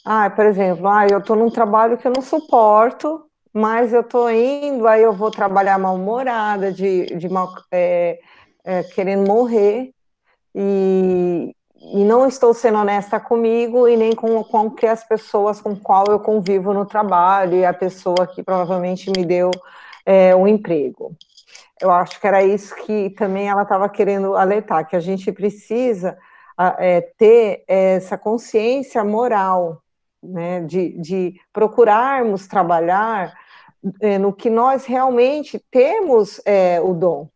[0.05, 4.31] Ah, por exemplo, ah, eu estou num trabalho que eu não suporto, mas eu estou
[4.31, 8.19] indo, aí eu vou trabalhar mal-humorada, de, de mal, é,
[8.65, 9.93] é, querendo morrer,
[10.55, 11.55] e,
[11.93, 16.07] e não estou sendo honesta comigo e nem com, com que as pessoas com qual
[16.09, 19.51] eu convivo no trabalho, e a pessoa que provavelmente me deu
[20.07, 21.15] é, emprego.
[21.81, 26.17] Eu acho que era isso que também ela estava querendo alertar, que a gente precisa
[26.79, 29.83] é, ter essa consciência moral,
[30.23, 33.35] né, de, de procurarmos trabalhar
[34.01, 37.29] é, no que nós realmente temos é, o dom.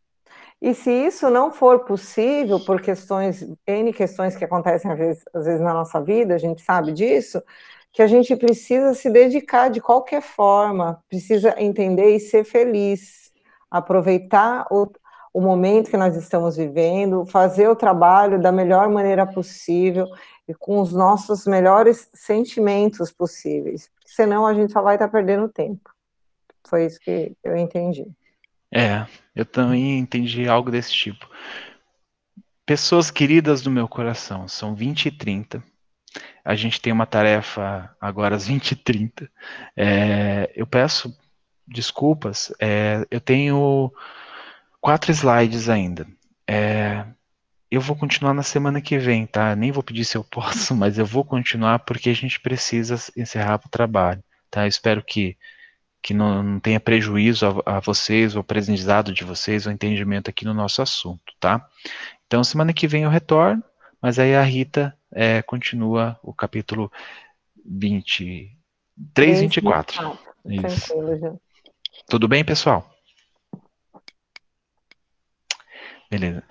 [0.61, 5.45] E se isso não for possível por questões, N questões que acontecem às vezes, às
[5.45, 7.41] vezes na nossa vida, a gente sabe disso,
[7.93, 13.33] que a gente precisa se dedicar de qualquer forma, precisa entender e ser feliz,
[13.71, 14.91] aproveitar o,
[15.33, 20.07] o momento que nós estamos vivendo, fazer o trabalho da melhor maneira possível
[20.49, 25.91] e com os nossos melhores sentimentos possíveis, senão a gente só vai estar perdendo tempo.
[26.67, 28.07] Foi isso que eu entendi.
[28.73, 31.29] É, eu também entendi algo desse tipo.
[32.66, 35.62] Pessoas queridas do meu coração, são 20 e 30.
[36.45, 39.31] A gente tem uma tarefa agora às 20 e 30.
[39.77, 41.16] É, eu peço
[41.66, 43.93] desculpas, é, eu tenho
[44.81, 46.07] quatro slides ainda.
[46.47, 47.05] É,
[47.71, 49.55] eu vou continuar na semana que vem, tá?
[49.55, 53.61] Nem vou pedir se eu posso, mas eu vou continuar porque a gente precisa encerrar
[53.64, 54.64] o trabalho, tá?
[54.64, 55.37] Eu espero que
[56.03, 60.45] que não, não tenha prejuízo a, a, vocês, o aprendizado de vocês, o entendimento aqui
[60.45, 61.69] no nosso assunto, tá?
[62.27, 63.63] Então, semana que vem eu retorno,
[64.01, 66.91] mas aí a Rita é, continua o capítulo
[67.65, 70.19] 23, 24.
[70.47, 70.95] Isso.
[72.09, 72.89] Tudo bem, pessoal?
[76.11, 76.43] Beleza.